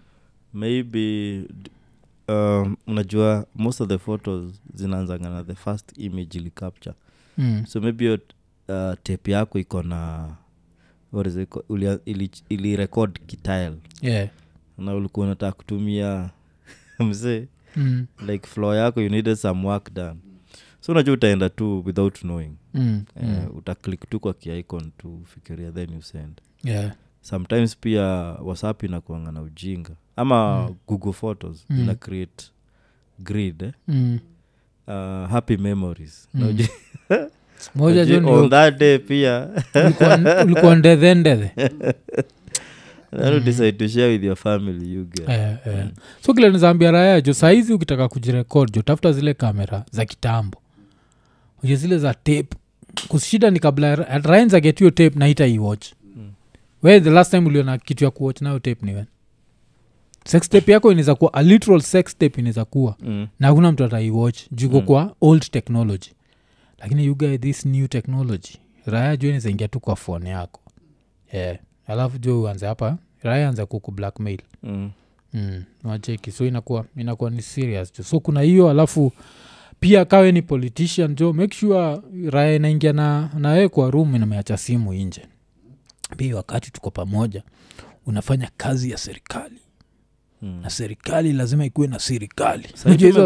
[0.54, 1.42] maybe
[2.28, 6.96] um, unajua most of the photos zinaanzanga na the first image ili capture
[7.38, 7.66] mm.
[7.68, 8.14] so maybe hiyo
[8.68, 10.30] uh, tape yako iko na
[11.14, 11.70] what is it called?
[11.70, 12.88] Ulia- ili, ili
[13.28, 14.30] kitile yeah.
[14.78, 16.30] na ulikuwa unataka kutumia
[17.00, 18.06] mzee mm.
[18.28, 20.20] like floor yako you needed some work done
[20.80, 23.04] so unajua utaenda tu without knowing Mm.
[23.16, 23.48] uh, Mm.
[23.58, 26.96] utaclick tu kwa kiicon tu fikiria then you send Yeah.
[27.22, 28.04] sometimes pia
[28.42, 30.76] whatsapp inakuanga na ujinga ama mm.
[30.88, 31.78] google photos Mm.
[31.78, 31.84] mm.
[31.84, 32.46] ina create
[33.20, 33.72] grid eh?
[33.88, 34.20] Mm.
[34.88, 34.94] uh,
[35.30, 36.58] happy memories Mm.
[38.28, 39.48] On that day pia
[40.44, 41.52] ulikuwa- ndethe ndethe
[43.18, 45.86] then decide to share with your family you get Eh, eh.
[46.26, 50.62] so kile nizaambia raya jo saizi ukitaka kujirekod jo tafuta zile kamera za kitambo
[51.64, 52.48] uje zile za tape
[53.08, 56.32] kushida ni kabla rainza get hiyo tape naita iwatch Mm.
[56.84, 59.06] we the last time uliona kitu ya kuwatch nayo tape ni when
[60.26, 62.96] sex yako inaweza kuwa a literal sex inaweza kuwa.
[63.00, 63.28] Mm.
[63.40, 64.86] na hakuna mtu ataiwatch juko Mm.
[64.86, 66.10] kwa old technology.
[66.80, 70.62] Lakini you guy this new technology raya jo inazaingia tu kwa fone yako.
[71.34, 71.58] Yeah.
[71.88, 74.40] alafu ju uanze hapa raya anza kuku blackmail.
[74.64, 74.92] Mm.
[75.34, 79.12] mm, wacheki so inakuwa inakuwa ni serious jo so kuna hiyo alafu
[79.80, 84.94] pia kawe ni politician jo make sure raya inaingia na nawe kwa room inameacha simu
[84.94, 85.22] inje
[86.18, 87.44] pia wakati tuko pamoja
[88.06, 89.56] unafanya kazi ya serikali
[90.42, 90.60] Mm.
[90.64, 92.68] na serikali lazima ikuwe na serikali.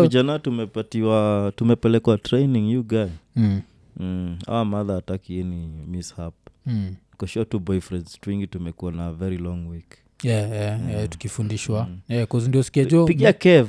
[0.02, 3.06] Vijana tumepatiwa tumepelekwa training you guy.
[3.36, 3.62] Mm,
[3.98, 4.38] mm.
[4.48, 6.34] awa madha ataki any mishap.
[6.66, 6.96] Mm.
[7.18, 9.98] kosho tu boyfriends twingi tumekuwa na very long week.
[10.24, 11.88] Yeah, yeah, yeah, tukifundishwa.
[12.10, 13.68] Yeah, 'cause ndio sikia jo pigia kev.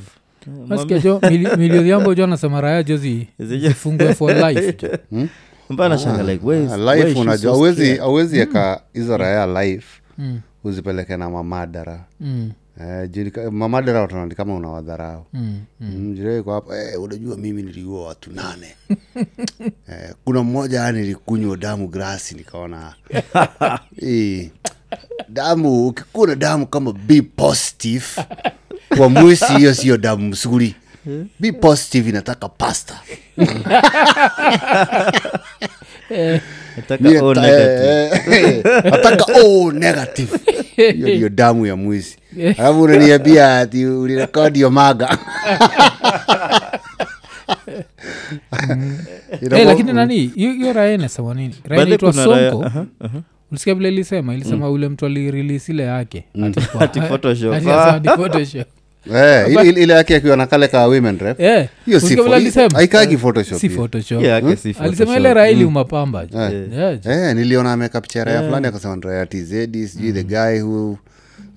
[0.69, 2.97] Nasikia jo mili- milio yambo jo anasema raya jo
[3.39, 4.73] zifungwe for life.
[4.83, 5.29] Jo
[5.71, 9.65] mbana shanga like where is- why is life she unajua awezi awezi eka hizo raya
[9.65, 12.05] life Mm, uzipeleke na mamadara.
[12.21, 15.27] Mm, eh, juu ni ka- mamadara wataona kama unawadharau.
[15.33, 15.91] Mm, mm.
[15.97, 16.45] Mm, jirani
[16.93, 18.75] eh, unajua mimi niliua watu nane.
[19.93, 22.95] Eh, kuna mmoja nilikunywa damu grasi nikaona
[24.03, 24.51] eh,
[25.29, 28.05] damu ukikuwa na damu kama b positive
[28.97, 30.75] kwa mwisi hiyo siyo damu msuri
[31.41, 33.01] b positive inataka pasta.
[38.85, 40.39] Nataka O negative.
[40.89, 42.17] Hiyo damu ya mwizi.
[42.59, 45.19] Alafu unaniambia ati ulirekodi maga.
[49.43, 51.55] Ina- Eh, lakini nani hiyo raya inasema nini?
[51.65, 52.73] Raya inaitwa sonko.
[53.51, 56.25] ulisikia vile ilisema ilisema ule mtu alirilis ile yake.
[56.81, 57.01] Ati
[57.55, 58.67] Ati Photoshop.
[59.15, 61.41] Eh, ile- ile- ile yake akiwa na kale ka women rep.
[61.41, 62.69] Eh, hiyo si ulisikia vile alisema?
[62.75, 63.81] haikagi photoshop si hiyo.
[63.81, 64.23] photoshop.
[64.23, 65.17] Yeah, yake si alisema Photoshop.
[65.17, 66.27] ile raili umapamba.
[66.27, 66.39] Ju.
[66.39, 66.53] Eh.
[66.73, 67.11] Yeah, ju.
[67.11, 70.99] Eh, niliona ameka picha raya fulani akasema ni tzd tz sijui the guy who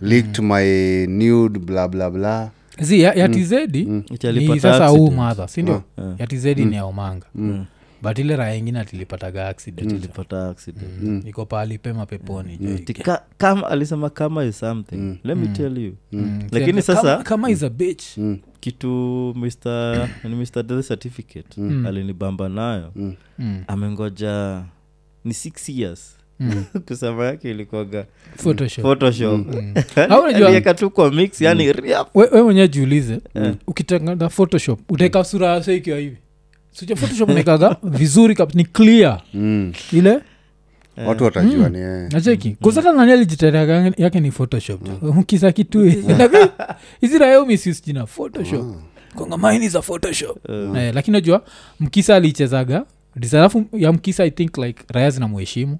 [0.02, 0.66] leaked my
[1.08, 2.50] nude bla bla bla.
[2.82, 3.80] Zi, ya, ya tizedi
[4.14, 5.18] Iti ni alipata sasa huu accident.
[5.18, 5.82] madha sindio
[6.20, 7.26] ya tizedi ni ya umanga
[8.04, 11.28] but ile raya ingine atilipataga accident Nilipata accident.
[11.28, 12.76] iko pahali pema peponi mm.
[12.76, 15.18] Ati ka- kama alisema kama is something.
[15.24, 15.94] Let me tell you.
[16.12, 16.40] Mm.
[16.52, 18.04] lakini Kama- sasa kama is a bitch.
[18.60, 18.88] Kitu
[19.36, 21.62] mr mr death certificate.
[21.88, 22.92] Alinibamba nayo.
[23.40, 23.64] Mm.
[23.68, 24.64] amengoja
[25.26, 26.18] ni six years.
[26.88, 27.52] Kusema yake
[30.24, 31.68] unajua- alieka tu kwa mix yani
[32.14, 33.20] we, we mwenyewe jiulize
[33.68, 36.18] ukitengana photoshop utaeka sura yase ikiwa hivi
[36.74, 39.22] suja photoshop naekaga vizuri kab- ni clear.
[39.34, 39.74] Mm.
[39.92, 40.20] ile?
[41.08, 42.12] Watu watajua ni eh.
[42.12, 45.14] nacheki kuzata nani alijitetea yake ni photoshop tu.
[45.14, 45.86] Mkisa kitu
[47.20, 48.76] rayo misus photoshop.
[49.16, 50.50] Konga maini za photoshop.
[50.50, 51.42] Eh, lakini najua
[51.80, 52.86] mkisa alichezaga.
[53.32, 55.78] Alafu ya mkisa i think like raya zinamuheshimu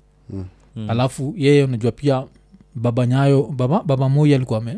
[0.76, 0.90] Mm.
[0.90, 2.24] alafu yeye unajua pia
[2.76, 4.78] baba nyayo baba, baba moi alikuwa me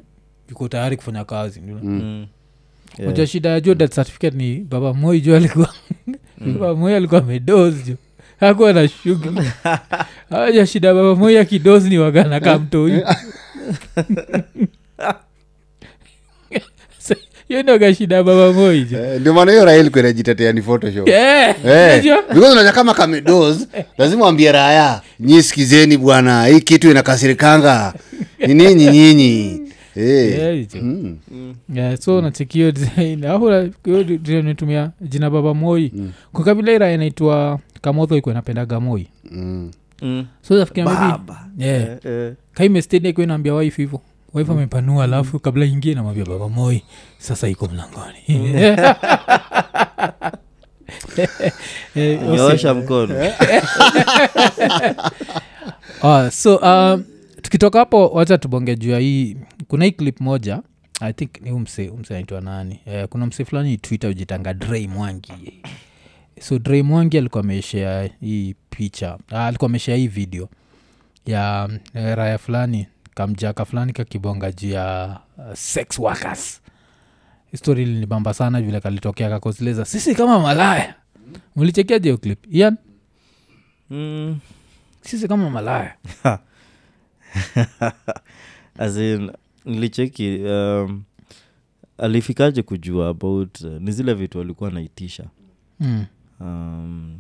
[0.50, 1.80] yuko tayari kufanya kazi mm.
[1.84, 2.28] Mm.
[3.00, 3.28] Yeah.
[3.28, 5.70] shida ya juu death certificate ni baba moi jo alikuwa
[6.38, 7.96] baba moi alikuwa amedozi jo
[8.40, 9.52] hakuwa na shughuli.
[10.30, 13.02] Aja shida ya baba moi akidos ni wagana kamtoi
[17.48, 21.08] hiyo ndoga shida ya baba moi Eh, ndio maana hiyo rahil kuenajitetea ni photoshop.
[21.08, 23.68] Yeah, Eh, kama kamedos
[23.98, 27.94] lazima wambie raya nyi sikizeni bwana hii kitu inakasirikanga.
[28.48, 29.65] Ni ninyi nyinyi
[29.96, 30.68] Eh.
[30.82, 31.18] Mm.
[31.74, 33.70] Yeah, so nachekio design la-
[34.42, 35.92] nitumia jina baba moi
[36.34, 39.72] kwa kabila ira inaitwa kamodho ikuwa napendaga moi Mm.
[40.02, 40.26] Mm.
[40.42, 41.84] so nafikiria maybe yeah.
[41.88, 42.34] yeah, eh.
[42.54, 44.02] kaimestedi ikuwa inaambia wife hivo
[44.34, 46.84] wife amepanua alafu kabla ingie namwambia baba moi
[47.18, 48.76] sasa iko mlangoni mm.
[52.36, 53.16] nyoosha mkono
[56.04, 57.04] Ah, so um,
[57.46, 59.38] tukitoka hapo wacha tubonge juu ya hii
[59.68, 60.62] kuna hii clip moja
[61.02, 62.80] i think ni umse umse anaitwa nani?
[62.86, 65.62] Eh, kuna mse fulani twitter ujitanga drei mwangi.
[66.42, 70.50] So drei mwangi alikuwa ameshea hii picha ah, alikuwa ameshea hii video
[71.26, 76.62] ya eh, raya fulani kamjaka fulani kakibonga juu ya uh, sex workers.
[77.52, 80.96] Histori ilinibamba sana vile kalitokea kakozileza sisi kama malaya.
[81.56, 82.54] Mlichekiaje hiyo clip?
[82.56, 82.78] Ian?
[83.90, 84.40] Mm.
[85.02, 85.96] sisi kama malaya
[88.78, 89.32] As in,
[89.66, 91.04] nilicheki um,
[91.98, 95.26] alifikaje kujua about uh, ni zile vitu alikuwa anaitisha
[95.80, 96.06] mm.
[96.40, 97.18] um,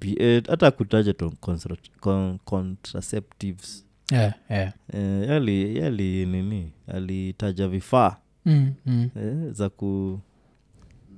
[0.00, 4.72] be hata kutaja constra- con- contraceptives yeah, yeah.
[4.94, 9.10] Uh, yali, yali nini alitaja vifaa Mm, mm.
[9.16, 10.20] eh, za ku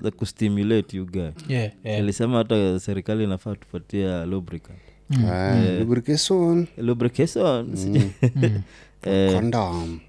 [0.01, 1.99] za kustimulate you guy Yeah, yeah.
[2.01, 4.79] alisema hata serikali inafaa tupatia lubricant
[5.11, 7.67] Ah, lubrication, lubrication.
[7.77, 8.11] Mm.
[9.03, 10.01] eh, condom.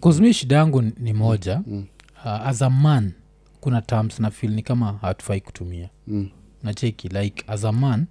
[0.00, 1.62] Cause mi shida yangu ni moja.
[2.24, 3.12] Uh, as a man
[3.60, 5.88] kuna terms na fil ni kama hatufai kutumia.
[6.06, 6.28] Mm.
[6.62, 8.06] nacheki like as a man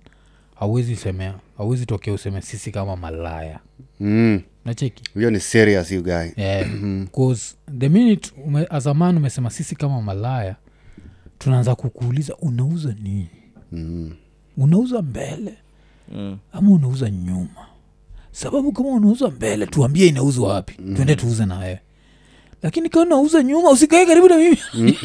[0.56, 3.60] hauwezi semea hauwezi tokea useme sisi kama malaya.
[4.00, 4.42] Mm.
[4.66, 6.28] nacheki hiyo ni serious you guy.
[6.38, 6.68] Yeah.
[7.16, 10.56] cause the minute ume, as a man umesema sisi kama malaya
[11.40, 13.28] tunaanza kukuuliza unauza nini?
[13.72, 14.14] Mm.
[14.58, 15.54] unauza mbele
[16.16, 16.38] Mm.
[16.54, 17.66] ama unauza nyuma
[18.32, 20.96] sababu kama unauza mbele tuambie inauzwa wapi mm.
[20.96, 21.80] tuende tuuze na wewe
[22.64, 24.58] lakini kanauza nyuma usikae karibu na mimi.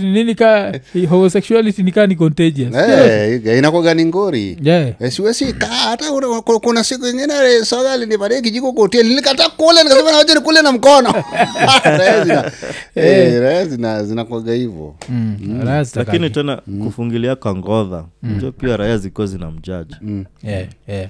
[0.00, 0.72] Nini ka
[1.08, 2.74] homosexuality ni ni contagious.
[2.74, 4.58] Eh, inakwaga ni ngori.
[4.62, 4.88] Yeah.
[5.00, 6.40] Eh, siwezi kaa hata kuna-
[6.84, 11.12] siku ingine soga alinipatia kijiko kwa nilikata kule nikasema nawacha nikule na mkono.
[11.98, 12.50] Raya zina-
[12.94, 15.62] eh, raya zina- zinakwaga hivo mm.
[15.94, 18.04] lakini tena kufungilia kangodha
[18.40, 19.94] jo pia raya ziko zina mjaji.
[20.42, 21.08] Yeah, yeah.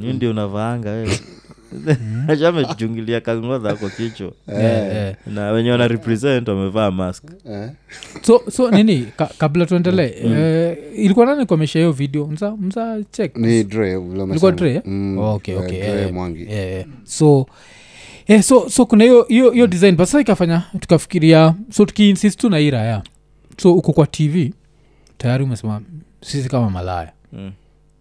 [0.00, 1.20] Hii ndio unavaanga wewe
[2.28, 5.14] achamechungilia kangodha kwa kichwa Yeah, yeah.
[5.26, 7.70] na wenye wana represent wamevaa mask Eh.
[8.22, 13.36] so so nini ka, kabla tuendelee eh, ilikuwa nani kuamesha hiyo video mza mza check
[13.36, 14.52] ni Dre, ilikuwa.
[14.52, 14.82] Dre, eh?
[14.84, 16.42] Mm, okay, okay yeah, Dre eh, Mwangi.
[16.42, 16.86] eh, eh.
[17.04, 17.46] so
[18.26, 22.58] eh, so so kuna hiyo hiyo hiyo design basa ikafanya tukafikiria so tukiinsist tu na
[22.58, 23.02] hii raya
[23.56, 24.52] so uko kwa tv
[25.18, 25.80] tayari umesema
[26.20, 27.52] sisi kama malaya Mm.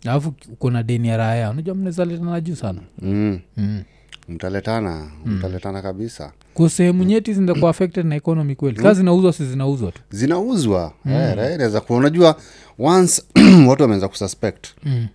[0.06, 3.40] Alafu uko na deni ya raya unajua mnawezaletana juu sana Mm.
[3.58, 3.84] mm.
[4.30, 9.92] mtaletana mtaletana kabisa ku sehemu nyeti zinakuwa affected na economy kweli kazi zinauzwa si zinauzwa
[9.92, 11.12] tu zinauzwa mm.
[11.34, 12.36] inaweza kuwa unajua
[12.80, 13.24] once
[13.68, 15.08] watu wameanza kususpect mm.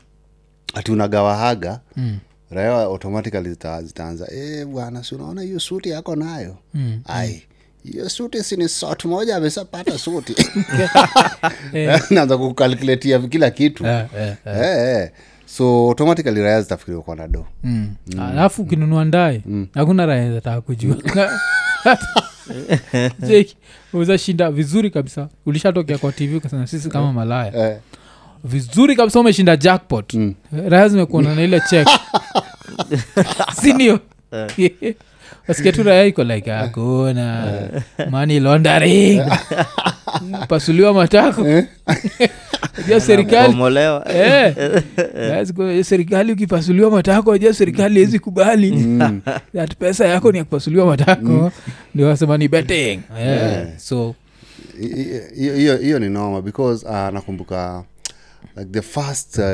[0.75, 2.19] ati unagawahaga Mm.
[2.51, 7.01] raya automatically zita, zitaanza e, bwana si unaona hiyo suti yako nayo Mm.
[7.05, 7.43] ai
[7.93, 10.35] hiyo suti sini sot moja ameshapata suti
[11.73, 12.01] Eh.
[12.11, 14.61] naanza kukalkuletia kila kitu yeah, yeah, yeah.
[14.61, 15.11] Eh, eh.
[15.47, 17.95] so automatically raya zitafikiriwa kwa nado Mm.
[18.21, 19.43] alafu ukinunua ndae
[19.75, 20.97] hakuna raya zataka kujua
[23.93, 27.77] uzashinda vizuri kabisa ulishatokea kwa tv ukasema sisi kama malaya eh.
[28.45, 30.35] vizuri kabisa umeshinda jackpot mm.
[30.69, 31.89] raya zimekuona na ile chek
[33.63, 34.01] sindio
[35.49, 37.69] wasikia tu raya iko like hakuna
[38.11, 39.23] money laundering.
[40.49, 41.43] Pasuliwa matako.
[42.89, 43.49] Ja serikali.
[44.09, 44.55] Eh,
[45.55, 48.99] kwa- serikali ukipasuliwa matako ja serikali hezi kubali.
[49.55, 51.53] That pesa yako ni ya kupasuliwa matako.
[51.95, 53.01] Ndio wasema ni betting.
[53.21, 54.15] Eh, so
[54.83, 54.87] I-
[55.37, 57.85] i- hiyo- ni noma because uh, nakumbuka
[58.57, 59.45] like the first uh,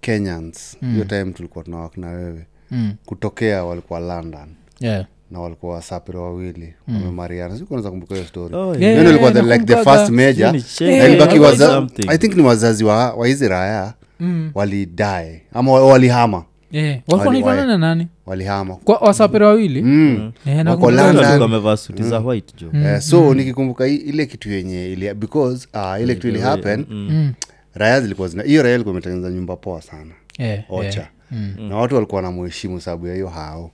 [0.00, 2.46] kenyans hiyo time tulikuwa tunawakna wewe.
[2.70, 4.48] Mm, kutokea walikuwa london.
[4.80, 5.04] Yeah.
[5.30, 9.64] Na walikuwa wasapiro wawili wamemariana sikunaweza kumbuka hiyo story Oh, Yeah, Hiyo ilikuwa the, like
[9.64, 10.98] the first major Hiyo ni shame.
[10.98, 14.50] Na ilibaki waza- i think ni wazazi wa, wa hizi raya Mm.
[14.54, 16.88] walidae ama walihama Yeah.
[16.88, 20.32] walikuwa Wali- naitwa wali- nani na nani walihama kwa wasapere wawili mm.
[20.46, 21.10] Wako nakumbuka London.
[21.12, 21.22] hiyo.
[21.26, 26.14] Walikuwa wamevaa suti za white jo so nikikumbuka ile kitu yenye ili because uh, ile
[26.14, 27.32] kitu ili happen Mm.
[27.74, 31.10] raya zilikuwa zina hiyo raya ilikuwa imetengeneza nyumba poa sana yeah, ocha yeah.
[31.30, 31.68] Mm.
[31.68, 33.70] na watu walikuwa namuheshimu sababu ya hiyo hao Mm.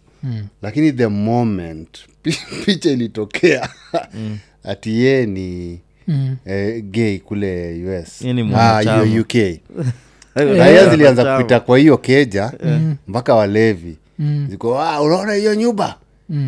[0.62, 1.99] Lakini the moment
[2.64, 3.68] picha ilitokea
[4.64, 6.37] ati ye ni Mm.
[6.47, 8.23] eh, gay kule us
[8.55, 9.35] ah, uk
[10.35, 12.53] raia zilianza kupita kwa hiyo keja
[13.09, 13.97] mpaka walevi.
[14.18, 14.47] Mm.
[14.51, 15.97] ziko ah, unaona hiyo nyumba?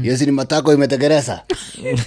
[0.02, 1.42] Yesi ni matako imetegereza.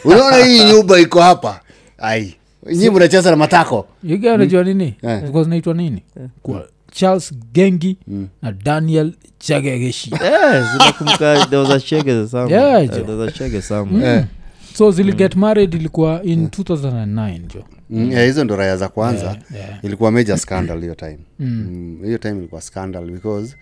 [0.03, 1.61] Unaona hii nyumba iko hapa?
[1.97, 2.36] Ai.
[2.72, 4.95] Nyi mnacheza na matako unajua nini?
[5.03, 5.43] Yeah.
[5.43, 6.03] Zinaitwa nini?
[6.41, 7.97] Kwa charles gengi
[8.41, 12.95] na daniel chagegeshi Eh, zinakumbuka there was a shege some- Yeah, eh, jo.
[13.03, 14.05] there was a shege some.
[14.05, 14.25] Eh.
[14.73, 19.37] so zili get married ilikuwa in 2009 jo Mm, yeah, hizo ndo raya za kwanza.
[19.55, 19.79] Yeah.
[19.85, 21.17] ilikuwa major scandal hiyo time.
[21.39, 23.55] Mm, mm, time ilikuwa scandal because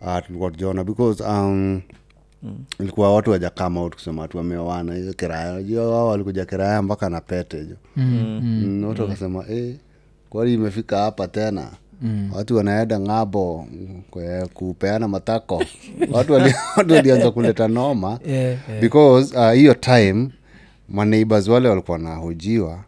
[0.00, 1.80] uh, tulikuwa tujaona because um,
[2.80, 7.20] ilikuwa watu waja kama out kusema watu wameoana kiraya jua wao walikuja kiraya mpaka na
[7.20, 8.64] pete jo Mm, mm.
[8.66, 9.74] mm, watu wakasema eh,
[10.30, 11.70] kwani imefika hapa tena
[12.02, 12.30] mm.
[12.34, 13.66] watu wanaenda ng'abo
[14.54, 15.64] kupeana matako
[16.12, 18.80] watu walianza kuleta noma yeah, yeah.
[18.80, 20.28] because uh, hiyo time
[20.88, 22.78] maneighbors wale walikuwa wanahojiwa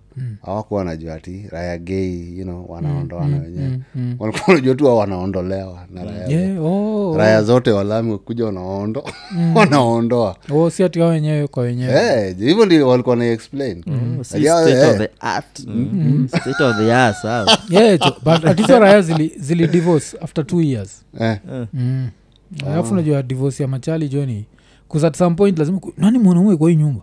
[0.46, 3.78] hawakuwa wanajua ati raya gei you know, wanaondoana wenyewe.
[4.18, 9.04] walikuwa wanajua tu hao wanaondolewa na raya, Yeah, oh, raya zote walami wakuja wanaondo
[9.54, 10.36] wanaondoa.
[10.50, 11.92] Oh, si ati wao wenyewe kwa wenyewe.
[11.92, 13.84] Eh, hivyo ndio walikuwa na explain.
[14.20, 14.90] Oh, si Yeah, state eh.
[14.90, 15.60] of the art.
[15.66, 16.28] Mm.
[16.28, 17.58] State of the art, sawa.
[17.70, 21.02] yeah, jo, but atizo raya zili, zili divorce after two years.
[21.20, 21.38] Eh,
[21.72, 22.08] mm.
[22.66, 24.46] alafu najua divorce ya machali joni
[25.04, 27.00] at some point lazima nani mwanaume kwa hii nyumba?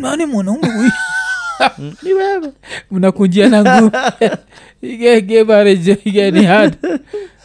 [0.00, 0.90] Nani mwanaume kwa hii
[2.02, 2.52] Ni wewe.
[2.90, 3.90] mnakunjia na nguu
[4.82, 5.94] igegebareje
[6.46, 6.76] had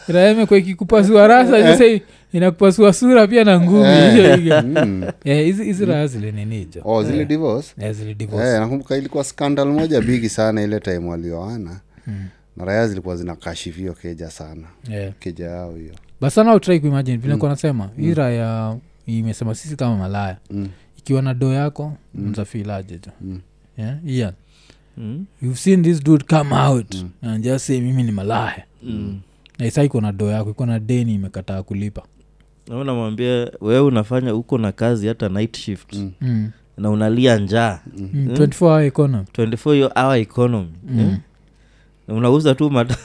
[0.08, 1.84] raeme kwekikupasua rasa sasa
[2.32, 4.60] inakupasua sura pia na raha ige.
[4.60, 5.04] mm.
[5.24, 9.24] Eh, hizi hizi raya zile ninijo oh, zile divorce Eh, zile divorce Eh, nakumbuka ilikuwa
[9.24, 11.80] skandal moja bigi sana ile time walioana
[12.56, 15.12] na raya zilikuwa zinakashifio keja sana yeah.
[15.18, 17.40] keja yao hiyo basana utrai kuimagine vile mm.
[17.48, 20.68] nasema hii raya imesema sisi kama malaya Mm.
[20.98, 22.28] ikiwa na doo yako mm.
[22.30, 23.40] mzafilaje jo Mm.
[23.80, 23.98] Yeah?
[24.04, 24.32] yeah.
[24.98, 25.24] Mm.
[25.42, 29.20] you've seen this dude come out and just say mimi ni malaya Mm.
[29.58, 32.02] na isa iko na doo yako iko na deni imekataa kulipa
[32.68, 36.12] namwambia unamwambia wewe unafanya huko na kazi hata night shift Mm.
[36.20, 36.50] mm.
[36.76, 38.28] na unalia njaa Mm.
[38.32, 41.16] 24 hour economy 24 your hour economy eh?
[42.08, 42.96] na unauza tu mata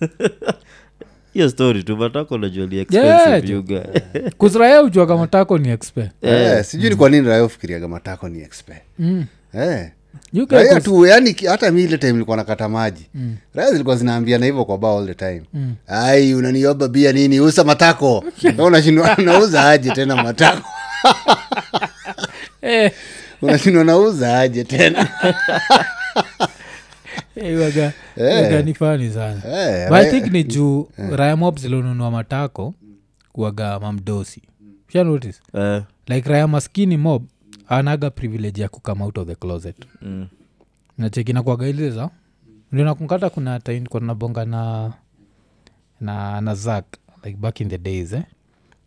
[1.34, 3.78] hiyo story tu matako najuali expensive Yeah, you guy.
[4.38, 8.82] kuziraya ujua kama tako ni expe Eh, sijui ni kwa nini ufikiriaga matako ni expe
[8.98, 9.24] mm.
[9.54, 9.90] eh.
[10.32, 13.06] You raia tu yani hata mi ile time ilikuwa nakata maji.
[13.14, 13.36] Mm.
[13.54, 15.42] raia zilikuwa zinaambiana hivyo kwa bao all the time.
[15.54, 15.74] Mm.
[15.86, 17.40] ai unanioba bia nini?
[17.40, 18.24] Usa matako.
[18.56, 20.68] Na unashindwa nauza aje tena matako?
[22.62, 22.92] Eh,
[23.42, 25.08] unashindwa nauza aje tena?
[27.36, 28.42] Eh, waga- Eh.
[28.42, 29.40] waga ni fani sana.
[29.46, 32.74] Eh, But I think ni juu raya mob zilionunua matako
[33.34, 34.42] waga mamdosi.
[34.92, 35.38] Sha notice?
[35.54, 37.22] Eh, like raya maskini mob
[37.76, 39.76] anaga privilege ya kukama out of the closet.
[40.02, 40.28] Mm,
[40.98, 42.10] nacheki nakwaga ile za
[42.72, 43.86] ndio nakunkata kuna time
[44.46, 44.92] na
[46.00, 46.84] na na zak
[47.24, 48.22] like back in the days eh.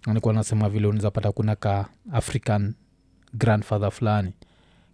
[0.07, 2.73] Nikuwa nasema vile unizapata kuna ka african
[3.33, 4.33] grandfather fulani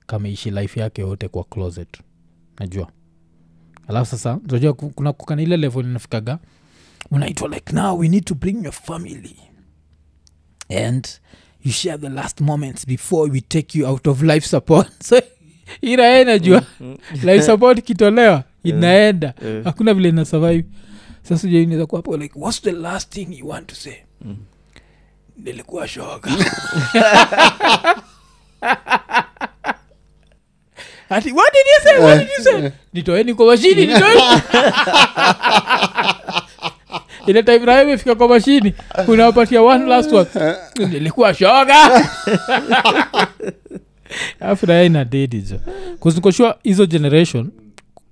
[0.07, 2.01] kameishi life yake yote kwa closet.
[2.59, 2.91] Najua.
[3.87, 6.39] Alafu sasa najua kuna kukana ile level inafikaga
[7.11, 9.35] unaitwa like now we need to bring your family.
[10.69, 11.07] And
[11.65, 14.87] you share the last moments before we take you out of life support.
[15.03, 15.21] So
[15.81, 16.63] iraena jua
[17.23, 19.33] life support kitolewa inaenda.
[19.63, 20.65] Hakuna vile ina survive.
[21.23, 23.93] Sasa ujua inaweza kuwa hapo like what's the last thing you want to say?
[25.37, 26.31] Nilikuwa shoga.
[31.09, 31.97] Ati what did you say?
[31.99, 32.71] What did you say?
[32.93, 34.21] Nitoeni kwa mashini nitoeni
[37.27, 38.73] ile time raha imefika kwa mashini
[39.07, 40.27] unawapatia one last one.
[40.89, 41.75] Nilikuwa shoga.
[44.39, 45.59] Alafu ina dedi jo
[45.99, 47.51] kuzikoshua hizo generation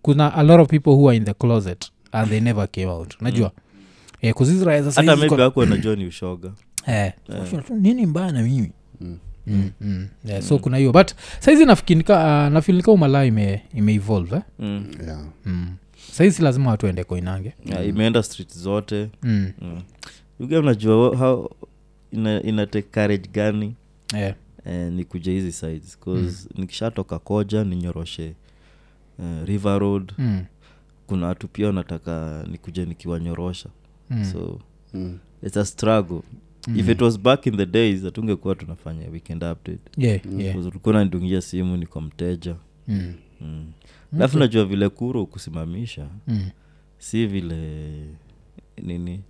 [0.01, 3.15] kuna a lot of people who are in the closet and they never came out.
[3.21, 3.51] Najua
[4.21, 4.33] Eh,
[5.69, 6.51] maybe ni ushoga.
[6.87, 7.13] Eh,
[7.79, 8.71] nini mbaya na mimi?
[9.47, 10.07] Mm, mm.
[10.25, 10.91] Yeah, so kuna hiyo.
[10.91, 12.15] But saizi nafikinika
[12.47, 14.41] uh, nafinika umalaa ime, imeevolve eh?
[14.59, 14.85] mm.
[15.07, 15.19] yeah.
[15.45, 15.75] mm.
[16.11, 19.51] Saizi lazima watu waende koinange yeah, imeenda street zote mm.
[19.61, 19.81] mm.
[20.39, 21.49] uga unajua how
[22.11, 23.75] ina, ina take courage gani
[24.13, 24.35] yeah.
[24.65, 28.23] eh, ni kuja hizi sides bcause nikishatoka koja ninyoroshe
[29.19, 30.45] eh, river road Mm.
[31.07, 33.69] kuna watu pia wanataka nikuja nikiwanyorosha
[34.09, 34.25] Mm.
[34.25, 34.59] so
[34.93, 35.17] Mm.
[35.43, 36.21] it's a struggle
[36.75, 40.57] if it was back in the days atungekuwa tunafanya weekend update yeah, yeah.
[40.57, 42.55] Ulikuwa nandungia simu ni mteja
[42.87, 43.13] Mm.
[43.41, 43.65] mm.
[44.15, 46.41] Alafu najua vile kuro kusimamisha Mm.
[46.97, 47.55] si vile
[48.83, 49.21] nini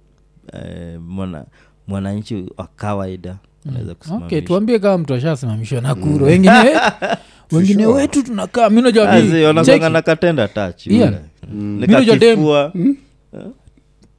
[0.54, 1.46] eh, mwana
[1.88, 3.38] mwananchi wa kawaida
[3.70, 6.80] anaweza kusimamisha okay tuambie kama mtu ashasimamishwa na kuro wengine wetu
[7.52, 7.96] wengine Sure.
[7.96, 9.24] wetu tunakaa mi najua yeah.
[9.24, 11.00] mi- zi, wanakuanga katenda touch Ian.
[11.00, 11.20] yule.
[11.54, 12.96] Mi najua dem-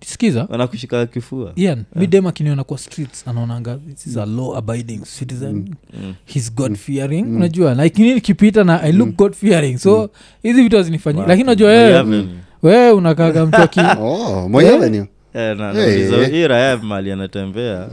[0.07, 0.47] sikiza.
[0.51, 1.53] Wanakushika kifua.
[1.57, 1.79] Yeah.
[1.97, 5.75] midem akiniona kwa streets anaonanga this is a law abiding citizen.
[6.03, 6.15] Mm.
[6.25, 7.37] he's god fearing.
[7.37, 9.79] Unajua like nini nikipita na i look god fearing.
[9.79, 10.11] So
[10.43, 11.23] hizi vitu hazinifanyii.
[11.27, 12.27] Lakini unajua wewe
[12.63, 16.09] wewe unakaga mtu aki oh, mwenyewe ni Eh, na- Hey.
[16.09, 17.89] nauliza, hii raya mali anatembea.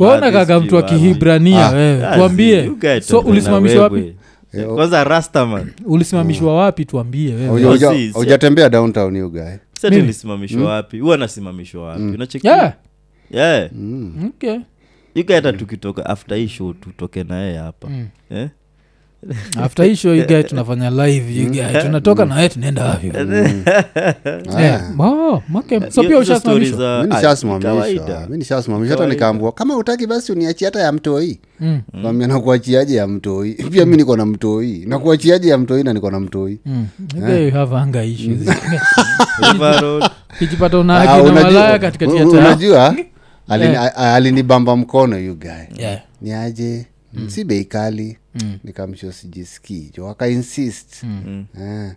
[0.00, 1.70] Unakaga mtu wa kihibrania Ah.
[1.70, 2.06] wewe.
[2.06, 2.62] Ah, tuambie.
[2.64, 4.14] so ulisimamisha ulisimamishwa wapi?
[4.54, 4.74] Wewe.
[4.74, 5.72] Kwanza rastaman.
[5.84, 6.84] Ulisimamishwa wapi?
[6.84, 7.62] Tuambie wewe.
[7.62, 10.98] Hauja- Oh, downtown you guy sati lisimamishwa wapi?
[10.98, 12.02] Huwa nasimamishwa wapi?
[12.02, 12.46] Unacheki?
[12.46, 12.74] Yeah.
[13.30, 13.70] Yeah.
[14.26, 14.58] okay.
[15.14, 17.88] Ika tukitoka after hii show tutoke naye hapa.
[18.30, 18.48] Eh?
[19.62, 23.12] after hii show ugae tunafanya live ugae tunatoka na tunaenda wapi?
[24.60, 24.80] Eh,
[25.90, 26.18] so pia
[27.10, 27.20] ah,
[28.88, 31.40] hata nikaambua kama utaki basi uniachi hata ya mtoi.
[31.60, 33.52] Mm, kwambia nakuachiaje ya mtoi?
[33.72, 34.84] Pia mi niko na mtoi.
[34.86, 36.60] Nakuachiaje ya mtoi na niko na mtoi?
[36.66, 36.86] Mm.
[37.16, 38.48] You guy have anger issues.
[39.52, 40.10] River Road.
[40.38, 40.80] kijipata Ah,
[41.22, 42.96] unajua- malaya katikati ya unajua
[43.96, 46.86] alinibamba mkono ugae niaje ni aje?
[47.26, 48.58] Si bei kali Mm.
[48.64, 51.44] nikamsho sijiskii jo akainsist Mm.
[51.60, 51.92] Eh.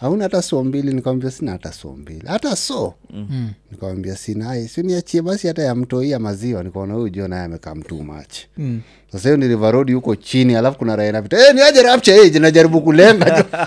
[0.00, 0.94] hauna hata so mbili.
[0.94, 2.22] Nikawambia sina hata so mbili.
[2.26, 3.50] Hata so Mm.
[3.70, 4.50] nikamwambia sina.
[4.50, 4.82] Ai si
[5.22, 6.62] basi hata ya mtoi ya maziwa.
[6.62, 8.80] Nikaona huyu jo naye amekaa mtu machi Mm.
[9.12, 9.46] sasa hiyo ni
[9.92, 13.44] huko chini alafu kuna raya napita hey, niaje rapcha hey, najaribu kulenga jo.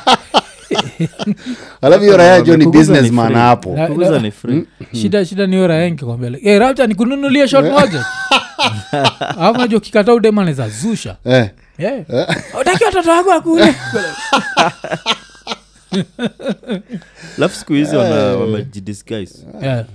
[1.81, 3.77] Alafu hiyo raya jo ni businessman hapo.
[4.93, 8.05] Shida shida niyo raya nkikwambia like, hey, rapta nikununulie shot moja.
[9.37, 11.17] Alafu najo kikata udemaneza zusha.
[11.25, 11.49] Eh.
[11.77, 12.05] Yeah.
[12.61, 13.75] utaki watoto wako akule
[17.37, 19.85] lafu siku hizi wana- wamejidisguise yeah.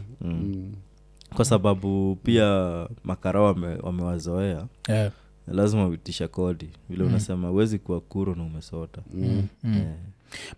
[1.35, 5.11] kwa sababu pia makara wame- wamewazoea Yeah.
[5.49, 9.47] lazima uitisha kodi vile unasema huwezi kuwa kuro na umesota Mm.
[9.65, 9.87] yeah.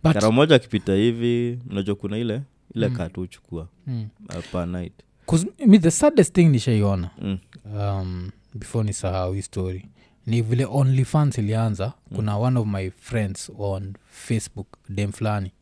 [0.04, 2.42] but kara moja akipita hivi unajua kuna ile
[2.74, 2.96] ile mm.
[2.96, 4.92] katu uchukua mm, uh, per night
[5.26, 5.46] 'cause
[5.80, 7.38] the saddest thing nishaiona mm.
[7.74, 9.86] um, before ni sahau hii story
[10.28, 15.52] ni vile only fans ilianza kuna one of my friends on facebook dem fulani.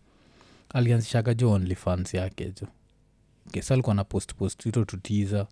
[0.74, 2.66] Alianzishaga jo only fans yake jo
[3.52, 5.46] kesa alikuwa na post post ito tutiza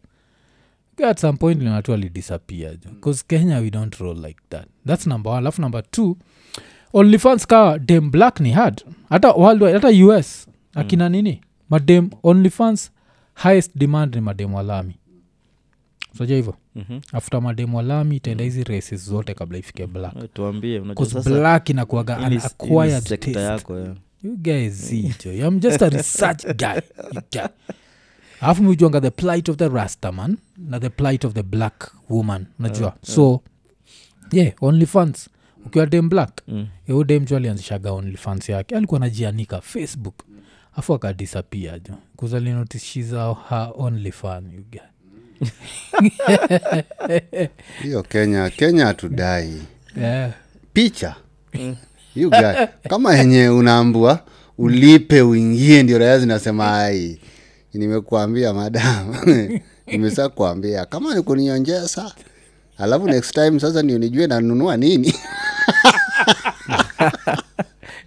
[1.09, 4.67] at some point linatu alidisappear jo bcause kenya we don't roll like that.
[4.87, 5.39] Thats number one.
[5.39, 6.17] Alafu number two
[6.93, 8.85] only fans ka dem black ni hard.
[9.09, 9.89] Hata worldwide hata
[10.19, 11.41] us akina nini?
[11.71, 12.91] Madem only fans
[13.35, 14.95] highest demand ni madem walami
[16.19, 16.55] soja hivyo?
[16.77, 17.01] Mm-hmm.
[17.13, 20.33] after madem walami itaenda hizi races zote kabla ifike black.
[20.35, 20.81] Tuambie
[21.25, 23.33] black inakuaga an ni- hii ni acquired taste.
[23.41, 23.95] yako ya.
[24.23, 26.81] you guys zijo i'm just a research guy
[27.33, 27.47] guy.
[28.41, 32.97] Alafu mijuanga the plight of the rastaman na the plight of the black woman unajua?
[33.03, 33.41] So
[34.33, 35.29] yeah only fans.
[35.67, 36.67] Ukiwa dem black Mm.
[36.89, 38.77] eu dem jo alianzishaga only fans yake.
[38.77, 40.15] Alikuwa najianika facebook.
[40.77, 41.95] Afu akadisapia jo.
[42.17, 44.81] Kuzalinotishiza ha only fan you guy
[47.83, 49.63] hiyo kenya kenya hatudai.
[50.01, 50.31] Yeah.
[50.73, 51.15] picha.
[52.17, 54.21] You guy kama yenye unaambua
[54.59, 57.21] ulipe uingie ndio raya zinasema ai
[57.75, 59.15] nimekuambia madam.
[59.87, 62.13] Nimesa kuambia kama nikunionjesa
[62.79, 65.15] alafu next time sasa ndio nijue nanunua nini?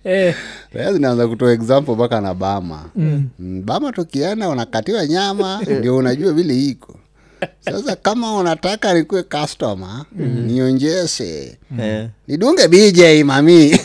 [0.04, 0.36] Eh,
[0.74, 2.90] raya zinaanza kutoa example mpaka na bama.
[2.96, 3.30] Mm.
[3.66, 7.00] bama tukienda unakatiwa nyama ndio unajua vile iko
[7.60, 10.06] sasa kama unataka nikuwe customer
[10.46, 13.72] nionjeshe Eh, nidunge bj mami.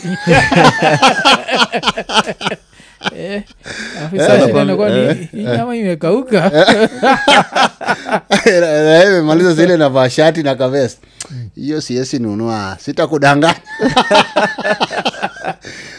[3.17, 3.43] Eh.
[3.99, 6.41] Alafu sasa nakwambia- inakuwa ni- hii nyama imekauka.
[9.25, 10.97] Maliza zile navaa shati na kavest
[11.55, 13.55] hiyo siesi nunua sitakudanganya.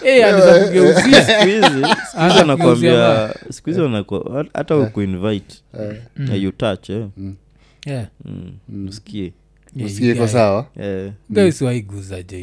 [0.05, 0.20] Eh,
[3.50, 5.55] siku hizi- wanaku- hata ukuinvite
[6.34, 7.07] you touch eh.
[7.16, 7.34] Mm,
[7.87, 8.07] Yeah,
[8.89, 9.32] usikie.
[9.76, 10.66] You iko guy- sawa?
[10.80, 12.37] Eh, guys waiguza jo.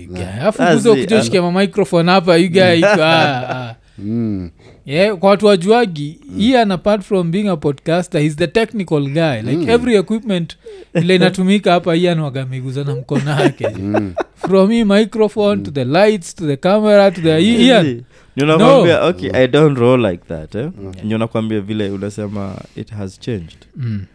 [0.59, 3.75] Ah, guza zi- ukuja ushike ma microphone hapa you guy iko, ah, ah.
[3.97, 4.49] mm.
[4.85, 9.41] yeah, kwa watu wajuagi ian apart from being a podcaster he's the technical guy.
[9.41, 10.57] Like every equipment
[10.93, 13.67] ile inatumika hapa ian wagamiguza na mkono yake
[14.47, 18.03] from hi microphone to the lights to the camera to the ian
[18.35, 20.69] nakwambia okay i don't roll like that eh?
[21.03, 21.17] mm.
[21.19, 23.57] nakwambia vile unasema it has changed.
[23.75, 24.05] Mm.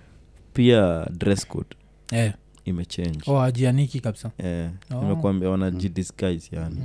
[0.57, 1.77] Pia dress code
[2.13, 2.35] yeah.
[2.65, 5.03] imechange oh, ajianiki kabisa eh, Oh.
[5.03, 6.81] imekuambia wanajidisguise yani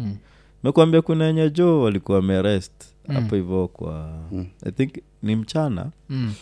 [0.63, 1.01] mm.
[1.01, 2.72] kuna enye jo walikuwa wamerest
[3.07, 3.28] Mm.
[3.30, 4.47] hivo kwa mm.
[4.65, 6.34] i think ni mchana Mm.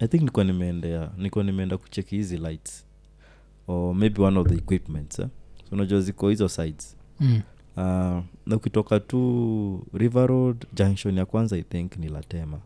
[0.00, 2.86] i think nikuwa nimeendea nikuwa nimeenda kucheki hizi lights
[3.68, 5.26] or maybe one of the equipments eh?
[5.68, 7.40] so unajua ziko hizo sides Mm.
[7.76, 7.82] uh,
[8.46, 12.60] na ukitoka tu river road junction ya kwanza i think ni latema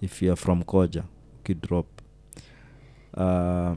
[0.00, 1.04] if youare from koja
[1.40, 1.86] ukidrop
[3.16, 3.76] uh,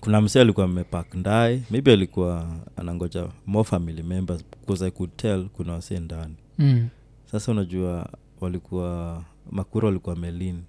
[0.00, 5.48] kuna msee alikuwa amepak ndae maybe alikuwa anangoja more family members because i could tell
[5.48, 6.88] kuna wasee ndani Mm.
[7.30, 8.08] sasa unajua
[8.40, 10.62] walikuwa makura walikuwa melin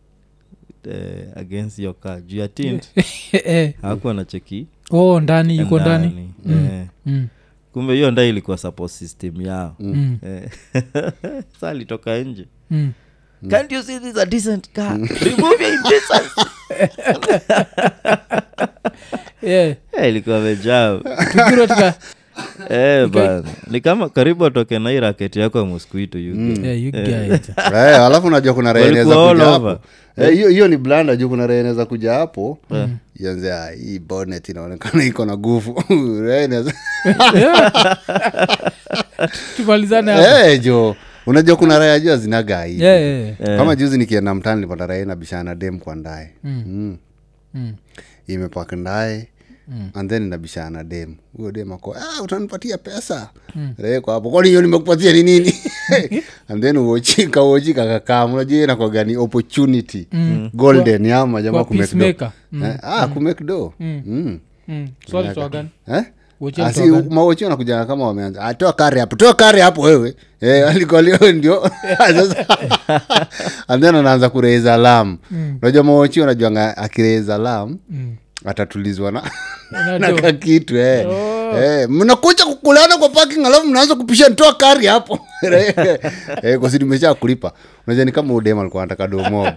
[0.88, 2.89] uh, against your car juu ya tint
[3.45, 6.66] Eh, hawakuwa na cheki oh ndani yuko ndani Mm.
[6.66, 6.88] Yeah.
[7.06, 7.28] mm.
[7.74, 10.18] kumbe hiyo ndae ilikuwa support system yao Mm.
[10.24, 10.49] Eh.
[11.60, 12.91] sa alitoka nje Mm.
[13.50, 14.98] Can't you see this is a decent car?
[15.26, 16.32] Remove your indecence
[19.42, 19.76] Yeah.
[19.98, 20.98] Eh, ilikuwa mejaa
[21.32, 21.94] Tukiro tuka-
[22.70, 23.44] eh, bana.
[23.68, 27.50] ni kama karibu atoke na hii raketi yako ya mosquito Yeah, you guys.
[27.76, 29.80] Eh, alafu najua kuna reheneza kuja hapo.
[30.18, 32.58] Eh, hiyo hiyo ni blanda juu kuna reheneza kuja hapo.
[33.20, 35.84] Ianze "Ah, hii bonet inaonekana iko na gufu
[39.56, 40.12] tumalizane.
[40.12, 43.41] Eh, jo unajua kuna raya jua zinaga hii Yeah, yeah, yeah.
[43.41, 43.57] Eh.
[43.57, 46.97] kama juzi nikienda mtani nilipata raya inabishana dem kwa ndae mm.
[47.53, 47.74] Mm.
[48.28, 49.28] imepak ndae
[49.93, 53.74] and then nabishana dem huyo dem ako ah, utanipatia pesa mm.
[53.78, 55.53] reko hapo kwani hiyo nimekupatia ni nini
[56.49, 60.49] and then uochika uochika kakam unajua nakwagani opportunity mm.
[60.53, 61.05] opportunity golden
[61.41, 62.32] jamaa kumekdo.
[62.51, 62.63] Mm.
[62.63, 64.39] Eh, ah kumake do mm.
[64.67, 64.88] Mm.
[65.11, 65.69] Swali toa gani?
[65.88, 65.95] Eh?
[65.95, 66.11] Woche
[66.42, 67.04] Gani?
[67.10, 68.42] mawochi wanakuja kama wameanza.
[68.44, 70.16] "Ah, toa kari hapo toa kari hapo wewe.
[70.42, 71.64] Eh, alikolio ndio.
[73.68, 75.18] And then anaanza kureza lam
[75.62, 78.16] unajua mawochi wanajuanga akireza lam Mm.
[78.46, 79.12] atatulizwa
[80.00, 81.08] na kakitu eh.
[81.10, 81.58] Oh.
[81.58, 85.20] Eh, mnakuja kukulana kwa parking alafu mnaanza kupisha toa kari hapo.
[86.44, 87.52] Eh, kwa sidi mesha kulipa.
[87.88, 89.48] Unajua ni kama udem alikuwa anataka domob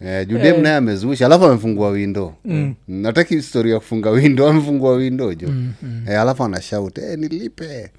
[0.00, 2.74] Eh, judem naye amezusha alafu amefungua windo mm.
[2.88, 6.02] nataki historia ya kufunga windo amefungua windo jo mm, mm.
[6.08, 7.90] Eh, alafu anashaut eh, nilipe.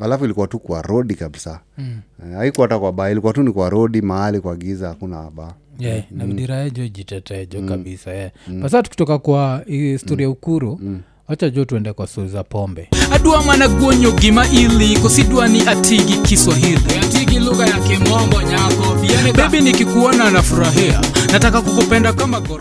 [0.00, 1.60] Alafu ilikuwa tu kwa rodi kabisa.
[1.78, 2.00] Mm.
[2.26, 5.52] Eh, haikuwa hata kwa baa ilikuwa tu ni kwa rodi mahali kwa giza hakuna baa
[5.78, 8.30] yeah, na vidirae jo jitetee jo kabisa yeah.
[8.62, 10.80] basa tukitoka kwa histori ya ukuru
[11.28, 12.88] wacha juu tuende kwa stori za pombe.
[13.12, 16.80] Adwa mana guonyo gima ili kosidwa ni atigi kiswahili.
[17.02, 18.96] Atigi lugha ya kimombo nyako
[19.36, 21.00] bebi nikikuona nafurahia.
[21.32, 22.60] Nataka kukupenda kama gor